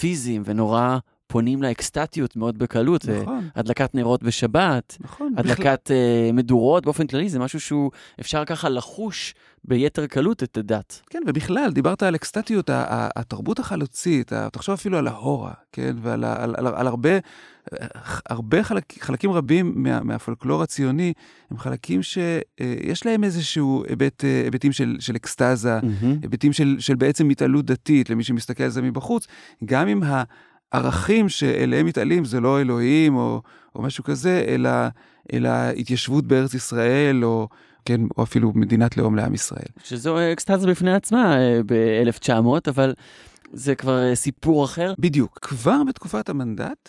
[0.01, 3.09] פיזיים ונורא פונים לאקסטטיות מאוד בקלות.
[3.09, 5.35] אה, נכון, הדלקת נרות בשבת, נכון.
[5.37, 9.35] הדלקת אה, מדורות באופן כללי, זה משהו שהוא אפשר ככה לחוש
[9.65, 11.01] ביתר קלות את הדת.
[11.11, 15.97] כן, ובכלל, דיברת על אקסטטיות, ה- ה- התרבות החלוצית, ה- תחשוב אפילו על ההורה, כן,
[16.03, 17.11] ועל ה- על, על, על הרבה,
[18.31, 21.13] הרבה חלק, חלקים רבים מה, מהפולקלור הציוני,
[21.51, 25.79] הם חלקים שיש להם איזשהו היבט, אה, היבטים של, של אקסטזה,
[26.23, 29.27] היבטים של, של בעצם התעלות דתית, למי שמסתכל על זה מבחוץ,
[29.65, 30.03] גם אם
[30.77, 33.43] הערכים שאליהם מתעלים זה לא אלוהים או,
[33.75, 34.71] או משהו כזה, אלא,
[35.33, 37.49] אלא התיישבות בארץ ישראל, או,
[37.85, 39.69] כן, או אפילו מדינת לאום לעם ישראל.
[39.85, 42.31] שזו אקסטזה בפני עצמה אה, ב-1900,
[42.69, 42.95] אבל
[43.53, 44.95] זה כבר אה, סיפור אחר.
[44.99, 45.39] בדיוק.
[45.43, 46.89] כבר בתקופת המנדט,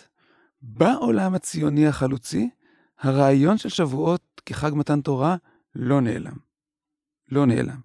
[0.62, 2.50] בעולם הציוני החלוצי,
[3.00, 5.36] הרעיון של שבועות כחג מתן תורה
[5.74, 6.36] לא נעלם.
[7.32, 7.80] לא נעלם.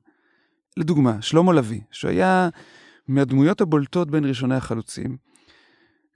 [0.78, 2.50] לדוגמה, שלמה לביא, שהיה
[3.08, 5.18] מהדמויות הבולטות בין ראשוני החלוצים,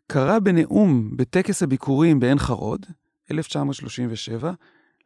[0.07, 2.85] קרא בנאום בטקס הביקורים בעין חרוד,
[3.31, 4.51] 1937,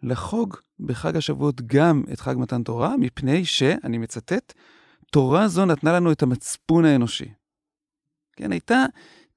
[0.03, 4.53] לחוג בחג השבועות גם את חג מתן תורה, מפני ש, אני מצטט,
[5.11, 7.29] תורה זו נתנה לנו את המצפון האנושי.
[8.35, 8.85] כן, הייתה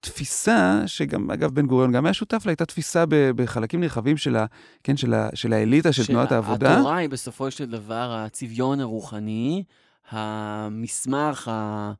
[0.00, 4.46] תפיסה, שגם, אגב, בן גוריון גם היה שותף לה, הייתה תפיסה בחלקים נרחבים של, ה,
[4.82, 6.76] כן, של, ה, של האליטה של תנועת העבודה.
[6.76, 9.64] התורה היא בסופו של דבר הצביון הרוחני,
[10.10, 11.92] המסמך ה...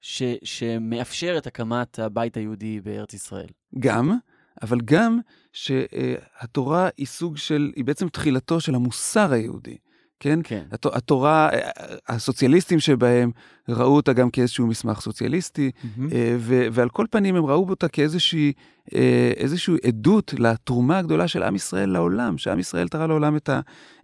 [0.00, 0.22] ש...
[0.44, 3.48] שמאפשר את הקמת הבית היהודי בארץ ישראל.
[3.78, 4.18] גם,
[4.62, 5.18] אבל גם
[5.52, 9.76] שהתורה היא סוג של, היא בעצם תחילתו של המוסר היהודי,
[10.20, 10.38] כן?
[10.44, 10.64] כן.
[10.72, 11.70] הת- התורה, אה,
[12.08, 13.30] הסוציאליסטים שבהם
[13.68, 15.70] ראו אותה גם כאיזשהו מסמך סוציאליסטי,
[16.12, 18.52] אה, ו- ועל כל פנים הם ראו אותה כאיזושהי
[18.94, 23.60] אה, איזושהי עדות לתרומה הגדולה של עם ישראל לעולם, שעם ישראל תרם לעולם את, ה-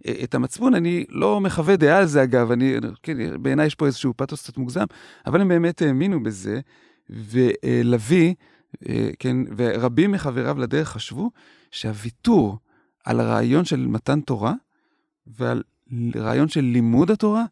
[0.07, 0.75] אה, את המצפון.
[0.75, 4.57] אני לא מחווה דעה על זה אגב, אני, כן, בעיניי יש פה איזשהו פתוס קצת
[4.57, 4.85] מוגזם,
[5.25, 6.59] אבל הם באמת האמינו בזה,
[7.09, 8.33] ולוי,
[8.89, 11.31] אה, כן, ורבים מחבריו לדרך חשבו
[11.71, 12.57] שהוויתור
[13.05, 14.53] על הרעיון של מתן תורה
[15.27, 15.63] ועל
[16.15, 17.45] רעיון של לימוד התורה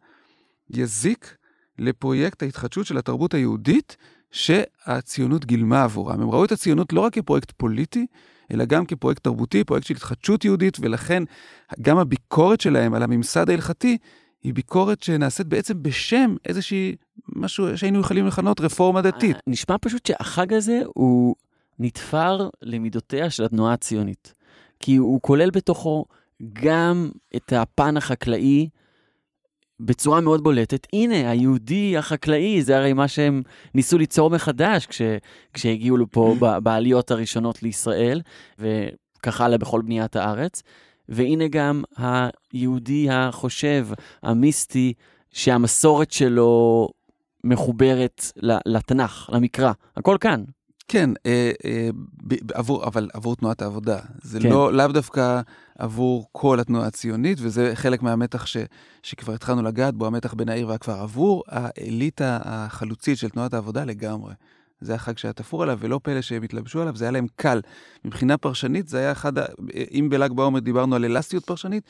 [0.70, 1.38] יזיק
[1.80, 3.98] לפרויקט ההתחדשות של התרבות היהודית
[4.32, 6.22] שהציונות גילמה עבורם.
[6.22, 8.06] הם ראו את הציונות לא רק כפרויקט פוליטי,
[8.52, 11.24] אלא גם כפרויקט תרבותי, פרויקט של התחדשות יהודית, ולכן
[11.82, 13.98] גם הביקורת שלהם על הממסד ההלכתי
[14.44, 16.96] היא ביקורת שנעשית בעצם בשם איזושהי,
[17.28, 19.36] משהו שהיינו יכולים לכנות רפורמה דתית.
[19.36, 21.36] אה, נשמע פשוט שהחג הזה הוא
[21.80, 24.34] נתפר למידותיה של התנועה הציונית.
[24.80, 26.06] כי הוא כולל בתוכו
[26.54, 28.70] גם את הפן החקלאי
[29.80, 30.88] בצורה מאוד בולטת.
[30.94, 33.42] הנה, היהודי החקלאי, זה הרי מה שהם
[33.76, 35.02] ניסו ליצור מחדש כש,
[35.54, 38.22] כשהגיעו לפה ב- בעליות הראשונות לישראל,
[38.60, 40.64] וכך הלאה בכל בניית הארץ.
[41.10, 43.88] והנה גם היהודי החושב,
[44.24, 44.94] המיסטי,
[45.32, 46.90] שהמסורת שלו
[47.44, 48.32] מחוברת
[48.66, 49.72] לתנ"ך, למקרא.
[49.98, 50.44] הכל כאן.
[50.94, 51.90] כן, אה, אה,
[52.28, 54.00] ב- עבור, אבל עבור תנועת העבודה.
[54.22, 54.50] זה כן.
[54.50, 55.42] לא, לאו דווקא
[55.80, 58.58] עבור כל התנועה הציונית, וזה חלק מהמתח ש,
[59.04, 60.92] שכבר התחלנו לגעת בו, המתח בין העיר והכפר.
[60.92, 64.34] עבור האליטה החלוצית של תנועת העבודה לגמרי.
[64.82, 67.62] זה החג שהיה תפור עליו, ולא פלא שהם התלבשו עליו, זה היה להם קל.
[68.06, 69.46] מבחינה פרשנית, זה היה אחד, ה...
[69.92, 71.84] אם בל"ג בעומר דיברנו על אלסטיות פרשנית,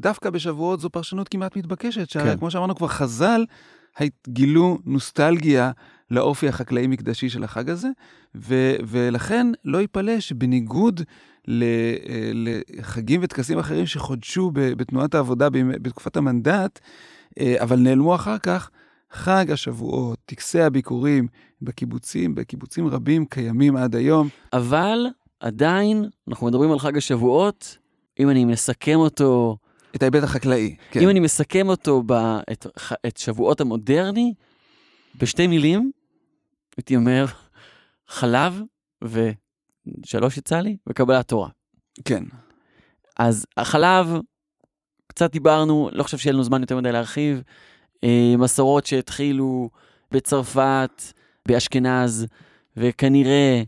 [0.00, 2.38] דווקא בשבועות זו פרשנות כמעט מתבקשת, שהרי כן.
[2.38, 3.44] כמו שאמרנו כבר, חז"ל
[4.28, 5.70] גילו נוסטלגיה
[6.10, 7.88] לאופי החקלאי-מקדשי של החג הזה,
[8.34, 11.00] ו- ולכן לא ייפלא שבניגוד
[11.48, 12.30] אה,
[12.78, 16.78] לחגים וטקסים אחרים שחודשו בתנועת העבודה בתקופת המנדט,
[17.40, 18.70] אה, אבל נעלמו אחר כך,
[19.10, 21.28] חג השבועות, טקסי הביקורים
[21.62, 24.28] בקיבוצים, בקיבוצים רבים קיימים עד היום.
[24.52, 25.06] אבל
[25.40, 27.78] עדיין, אנחנו מדברים על חג השבועות,
[28.20, 29.56] אם אני מסכם אותו,
[29.96, 30.76] את ההיבט החקלאי.
[30.90, 31.00] כן.
[31.00, 32.12] אם אני מסכם אותו, ב,
[32.52, 32.66] את,
[33.06, 34.34] את שבועות המודרני,
[35.20, 35.90] בשתי מילים,
[36.78, 37.26] הייתי אומר,
[38.08, 38.62] חלב
[39.04, 41.48] ושלוש יצא לי, וקבלת תורה.
[42.04, 42.24] כן.
[43.18, 44.06] אז החלב,
[45.06, 47.42] קצת דיברנו, לא חושב שיהיה לנו זמן יותר מדי להרחיב.
[48.04, 49.70] אה, מסורות שהתחילו
[50.10, 51.02] בצרפת,
[51.48, 52.26] באשכנז,
[52.76, 53.62] וכנראה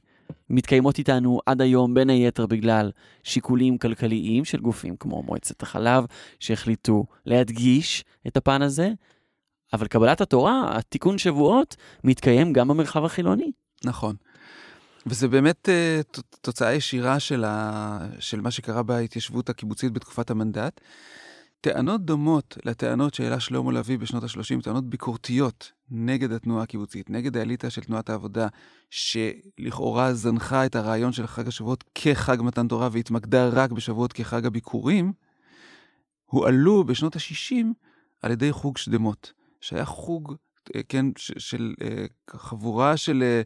[0.50, 2.90] מתקיימות איתנו עד היום, בין היתר בגלל
[3.24, 6.04] שיקולים כלכליים של גופים כמו מועצת החלב,
[6.40, 8.90] שהחליטו להדגיש את הפן הזה.
[9.72, 13.52] אבל קבלת התורה, התיקון שבועות, מתקיים גם במרחב החילוני.
[13.84, 14.16] נכון.
[15.06, 17.98] וזה באמת uh, תוצאה ישירה של, ה...
[18.18, 20.80] של מה שקרה בהתיישבות הקיבוצית בתקופת המנדט.
[21.60, 27.70] טענות דומות לטענות שהעלה שלמה לביא בשנות ה-30, טענות ביקורתיות נגד התנועה הקיבוצית, נגד האליטה
[27.70, 28.48] של תנועת העבודה,
[28.90, 35.12] שלכאורה זנחה את הרעיון של חג השבועות כחג מתן תורה והתמקדה רק בשבועות כחג הביקורים,
[36.24, 37.66] הועלו בשנות ה-60
[38.22, 40.34] על ידי חוג שדמות, שהיה חוג,
[40.76, 43.22] אה, כן, של אה, חבורה של...
[43.22, 43.42] אה,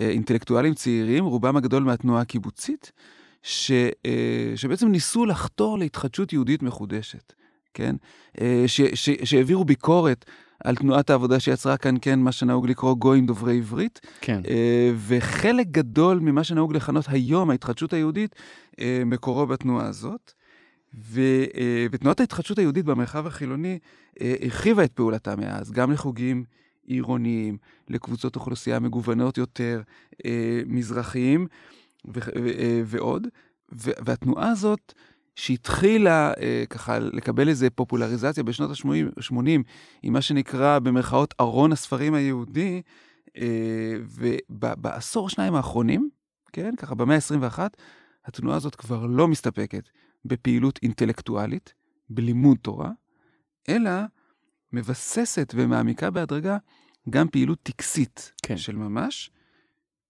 [0.00, 2.92] אינטלקטואלים צעירים, רובם הגדול מהתנועה הקיבוצית,
[3.42, 3.72] ש,
[4.56, 7.32] שבעצם ניסו לחתור להתחדשות יהודית מחודשת,
[7.74, 7.96] כן?
[8.66, 10.24] ש, ש, שהעבירו ביקורת
[10.64, 14.40] על תנועת העבודה שיצרה כאן, כן, מה שנהוג לקרוא גויים דוברי עברית, כן.
[15.06, 18.34] וחלק גדול ממה שנהוג לכנות היום ההתחדשות היהודית,
[19.06, 20.32] מקורו בתנועה הזאת.
[21.16, 23.78] אה, ותנועת ההתחדשות היהודית במרחב החילוני
[24.20, 26.44] אה, הרחיבה את פעולתה מאז, גם לחוגים
[26.86, 27.56] עירוניים,
[27.88, 29.82] לקבוצות אוכלוסייה מגוונות יותר,
[30.26, 31.46] אה, מזרחיים
[32.84, 33.26] ועוד.
[33.72, 34.92] והתנועה הזאת,
[35.36, 39.38] שהתחילה אה, ככה לקבל איזו פופולריזציה בשנות ה-80
[40.02, 42.82] עם מה שנקרא במרכאות ארון הספרים היהודי,
[43.36, 43.94] אה,
[44.50, 46.10] ובעשור שניים האחרונים,
[46.52, 47.58] כן, ככה במאה ה-21,
[48.24, 49.88] התנועה הזאת כבר לא מסתפקת
[50.24, 51.74] בפעילות אינטלקטואלית,
[52.10, 52.90] בלימוד תורה,
[53.68, 53.90] אלא
[54.72, 56.56] מבססת ומעמיקה בהדרגה
[57.10, 58.56] גם פעילות טקסית כן.
[58.56, 59.30] של ממש,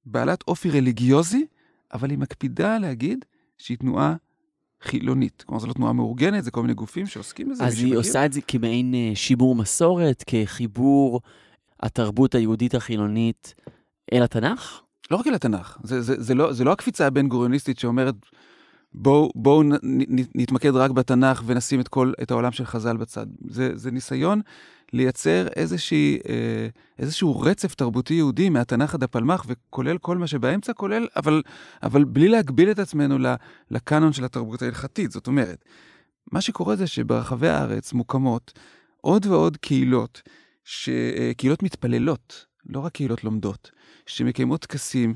[0.07, 1.47] בעלת אופי רליגיוזי,
[1.93, 3.25] אבל היא מקפידה להגיד
[3.59, 4.15] שהיא תנועה
[4.83, 5.45] חילונית.
[5.47, 7.65] כלומר, זו לא תנועה מאורגנת, זה כל מיני גופים שעוסקים בזה.
[7.65, 7.99] אז היא שמכיר.
[7.99, 11.21] עושה את זה כמעין אה, שימור מסורת, כחיבור
[11.81, 13.55] התרבות היהודית החילונית
[14.13, 14.81] אל התנ"ך?
[15.11, 18.15] לא רק אל התנ"ך, זה, זה, זה, לא, זה לא הקפיצה הבין-גוריוניסטית שאומרת,
[18.95, 19.65] בואו בוא
[20.35, 23.27] נתמקד רק בתנ"ך ונשים את, כל, את העולם של חז"ל בצד.
[23.49, 24.41] זה, זה ניסיון
[24.93, 26.69] לייצר איזושהי, אה,
[26.99, 31.43] איזשהו רצף תרבותי יהודי מהתנ"ך עד הפלמ"ח, וכולל כל מה שבאמצע, כולל, אבל,
[31.83, 33.19] אבל בלי להגביל את עצמנו
[33.71, 35.11] לקאנון של התרבות ההלכתית.
[35.11, 35.65] זאת אומרת,
[36.33, 38.53] מה שקורה זה שברחבי הארץ מוקמות
[39.01, 40.23] עוד ועוד קהילות,
[40.65, 43.71] ש, אה, קהילות מתפללות, לא רק קהילות לומדות,
[44.07, 45.15] שמקיימות טקסים,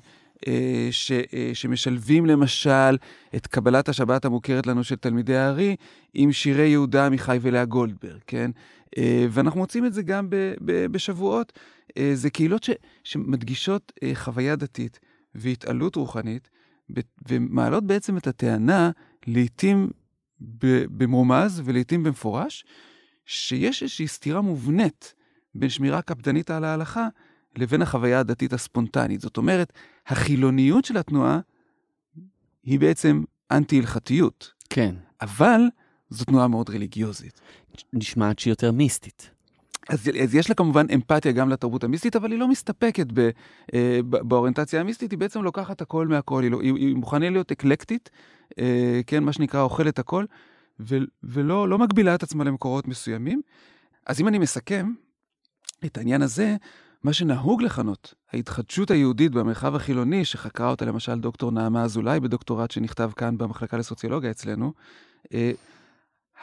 [0.91, 2.97] ש, אה, שמשלבים למשל
[3.37, 5.77] את קבלת השבת המוכרת לנו של תלמידי הארי
[6.15, 8.51] עם שירי יהודה עמיחי ולאה גולדברג, כן?
[8.99, 11.53] אה, ואנחנו מוצאים את זה גם ב, ב, בשבועות.
[11.99, 12.71] אה, זה קהילות ש,
[13.05, 15.01] שמדגישות אה, חוויה דתית
[15.35, 16.51] והתעלות רוחנית,
[17.29, 18.91] ומעלות בעצם את הטענה,
[19.27, 19.91] לעתים
[20.91, 22.65] במרומז ולעתים במפורש,
[23.27, 25.15] שיש איזושהי סתירה מובנית
[25.55, 27.09] בין שמירה קפדנית על ההלכה
[27.57, 29.21] לבין החוויה הדתית הספונטנית.
[29.21, 29.73] זאת אומרת,
[30.09, 31.41] החילוניות של התנועה
[32.63, 34.95] היא בעצם אנטי-הלכתיות, כן.
[35.21, 35.61] אבל
[36.11, 37.41] זו תנועה מאוד רליגיוזית.
[37.93, 39.31] נשמעת שהיא יותר מיסטית.
[39.89, 43.31] אז, אז יש לה כמובן אמפתיה גם לתרבות המיסטית, אבל היא לא מסתפקת ב,
[43.75, 47.53] אה, ב, באוריינטציה המיסטית, היא בעצם לוקחת הכל מהכל, היא, לא, היא, היא מוכנה להיות
[47.53, 48.11] אקלקטית,
[48.59, 50.25] אה, כן, מה שנקרא אוכלת הכל,
[50.81, 53.41] ו, ולא לא מגבילה את עצמה למקורות מסוימים.
[54.07, 54.93] אז אם אני מסכם
[55.85, 56.57] את העניין הזה,
[57.05, 63.11] מה שנהוג לכנות ההתחדשות היהודית במרחב החילוני, שחקרה אותה למשל דוקטור נעמה אזולאי בדוקטורט שנכתב
[63.17, 64.73] כאן במחלקה לסוציולוגיה אצלנו,
[65.35, 65.53] אה,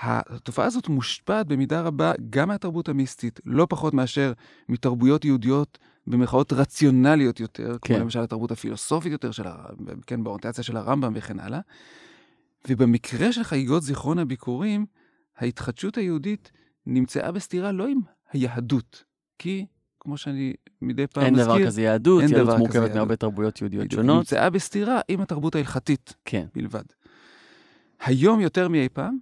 [0.01, 4.33] התופעה הזאת מושפעת במידה רבה גם מהתרבות המיסטית, לא פחות מאשר
[4.69, 5.77] מתרבויות יהודיות
[6.07, 7.93] במרכאות רציונליות יותר, כן.
[7.93, 9.65] כמו למשל התרבות הפילוסופית יותר, של הר...
[10.07, 11.59] כן, באוריינטציה של הרמב"ם וכן הלאה.
[12.67, 14.85] ובמקרה של חגיגות זיכרון הביקורים,
[15.37, 16.51] ההתחדשות היהודית
[16.85, 17.99] נמצאה בסתירה לא עם
[18.31, 19.03] היהדות,
[19.39, 19.65] כי,
[20.05, 22.95] כמו שאני מדי פעם אין מזכיר, דבר כזה יהדות, אין יהדות מורכבת יהדות.
[22.95, 24.17] מהרבה תרבויות יהודיות בדיוק, שונות.
[24.17, 26.45] נמצאה בסתירה עם התרבות ההלכתית כן.
[26.55, 26.83] בלבד.
[28.05, 29.17] היום יותר מאי פעם,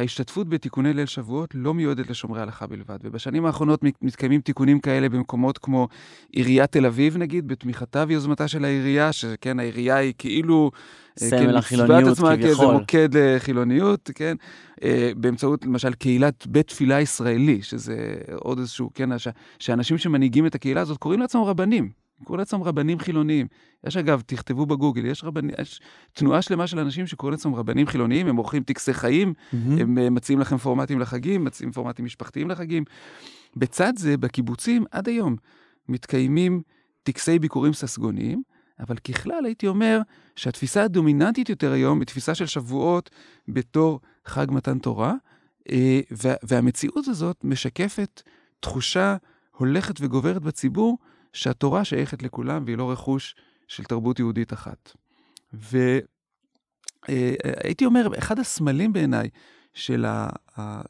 [0.00, 5.08] ההשתתפות בתיקוני ליל שבועות לא מיועדת לשומרי הלכה בלבד, ובשנים האחרונות מת- מתקיימים תיקונים כאלה
[5.08, 5.88] במקומות כמו
[6.32, 10.70] עיריית תל אביב נגיד, בתמיכתה ויוזמתה של העירייה, שכן, העירייה היא כאילו...
[11.22, 12.74] אה, סמל כן, החילוניות עצמה, כן, כביכול.
[12.74, 14.36] מוקד לחילוניות, כן,
[14.84, 17.96] אה, באמצעות למשל קהילת בית תפילה ישראלי, שזה
[18.34, 19.28] עוד איזשהו, כן, ש-
[19.58, 21.90] שאנשים שמנהיגים את הקהילה הזאת קוראים לעצמם רבנים,
[22.24, 23.46] קוראים לעצמם רבנים חילוניים.
[23.86, 25.80] יש אגב, תכתבו בגוגל, יש, רבני, יש
[26.12, 29.78] תנועה שלמה של אנשים שקוראים לעצמם רבנים חילוניים, הם עורכים טקסי חיים, מהמם.
[29.78, 32.84] הם אה, מציעים לכם פורמטים לחגים, מציעים פורמטים משפחתיים לחגים.
[33.56, 35.36] בצד זה, בקיבוצים עד היום
[35.88, 36.62] מתקיימים
[37.02, 38.42] טקסי ביקורים ססגוניים,
[38.80, 40.00] אבל ככלל הייתי אומר
[40.36, 43.10] שהתפיסה הדומיננטית יותר היום היא תפיסה של שבועות
[43.48, 45.14] בתור חג מתן תורה,
[45.70, 48.22] אה, וה- והמציאות הזאת משקפת
[48.60, 49.16] תחושה
[49.56, 50.98] הולכת וגוברת בציבור
[51.32, 53.34] שהתורה שייכת לכולם והיא לא רכוש
[53.68, 54.92] של תרבות יהודית אחת.
[57.08, 59.28] והייתי אומר, אחד הסמלים בעיניי
[59.74, 60.28] של, ה,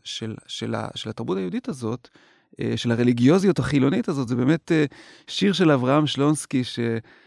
[0.05, 2.09] של, של, ה, של התרבות היהודית הזאת,
[2.61, 4.85] אה, של הרליגיוזיות החילונית הזאת, זה באמת אה,
[5.27, 6.79] שיר של אברהם שלונסקי, ש,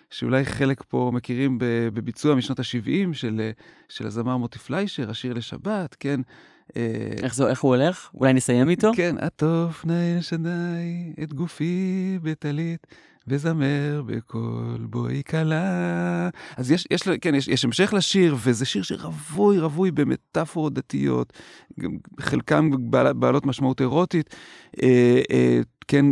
[0.09, 1.57] שאולי חלק פה מכירים
[1.93, 3.51] בביצוע משנות ה-70 של, אה,
[3.89, 6.19] של הזמר מוטי פליישר, השיר לשבת, כן?
[6.77, 6.81] אה,
[7.23, 8.09] איך זה, איך הוא הולך?
[8.13, 8.91] אולי נסיים איתו?
[8.95, 12.87] כן, עטוף נא אל שדי את גופי בטלית,
[13.27, 16.29] וזמר בקול בואי כלה.
[16.57, 21.33] אז יש, יש, כן, יש, יש המשך לשיר, וזה שיר שרווי, רווי במטאפורות דתיות,
[22.19, 24.35] חלקם בעל, בעלות משמעות אירוטית.
[24.83, 26.05] אה, אה, כן,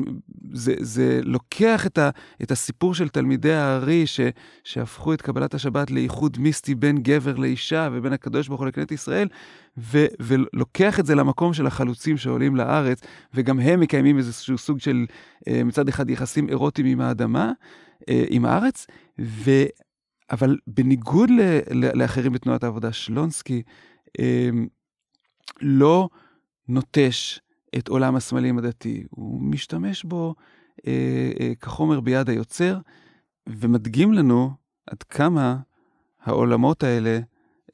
[0.54, 2.10] זה, זה לוקח את, ה,
[2.44, 4.20] את הסיפור של תלמידי הארי, ש,
[4.64, 9.28] שהפכו את קבלת השבת לאיחוד מיסטי בין גבר לאישה ובין הקדוש ברוך הוא לכנסת ישראל,
[9.78, 13.02] ו, ולוקח את זה למקום של החלוצים שעולים לארץ,
[13.34, 15.06] וגם הם מקיימים איזשהו סוג של
[15.48, 17.52] אה, מצד אחד יחסים אירוטיים עם האדמה,
[18.10, 18.88] אה, עם הארץ,
[19.20, 19.52] ו...
[20.32, 21.42] אבל בניגוד ל,
[21.72, 23.62] ל, לאחרים בתנועת העבודה, שלונסקי
[24.20, 24.50] אה,
[25.62, 26.10] לא
[26.68, 27.40] נוטש
[27.78, 30.36] את עולם הסמלים הדתי, הוא משתמש בו
[30.88, 32.78] אה, אה, כחומר ביד היוצר,
[33.50, 34.52] ומדגים לנו
[34.88, 35.58] עד כמה
[36.24, 37.20] העולמות האלה,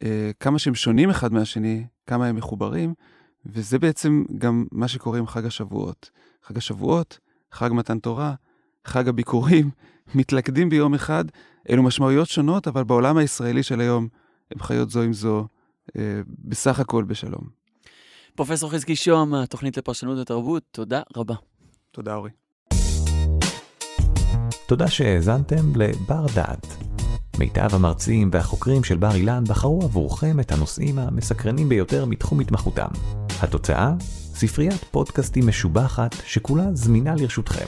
[0.04, 2.94] אה, כמה שהם שונים אחד מהשני, כמה הם מחוברים,
[3.46, 6.10] וזה בעצם גם מה שקורה עם חג השבועות.
[6.44, 7.20] חג השבועות,
[7.52, 8.34] חג מתן תורה,
[8.86, 9.70] חג הביקורים,
[10.16, 11.26] מתלכדים ביום אחד.
[11.70, 14.08] אלו משמעויות שונות, אבל בעולם הישראלי של היום
[14.52, 15.48] הם חיות זו עם זו
[15.98, 17.57] אה, בסך הכל בשלום.
[18.38, 21.36] פרופסור חזקי שוהם, התוכנית לפרשנות ותרבות, תודה רבה.
[21.92, 22.30] תודה, אורי.
[24.68, 26.68] תודה שהאזנתם לבר דעת.
[27.40, 32.88] מיטב המרצים והחוקרים של בר אילן בחרו עבורכם את הנושאים המסקרנים ביותר מתחום התמחותם.
[33.42, 33.94] התוצאה?
[34.34, 37.68] ספריית פודקאסטים משובחת שכולה זמינה לרשותכם.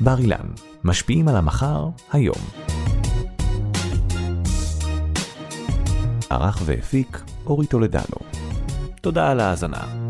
[0.00, 0.46] בר אילן,
[0.84, 2.38] משפיעים על המחר, היום.
[6.30, 8.16] ערך והפיק אורי טולדנו.
[9.00, 10.01] תודה על ההאזנה.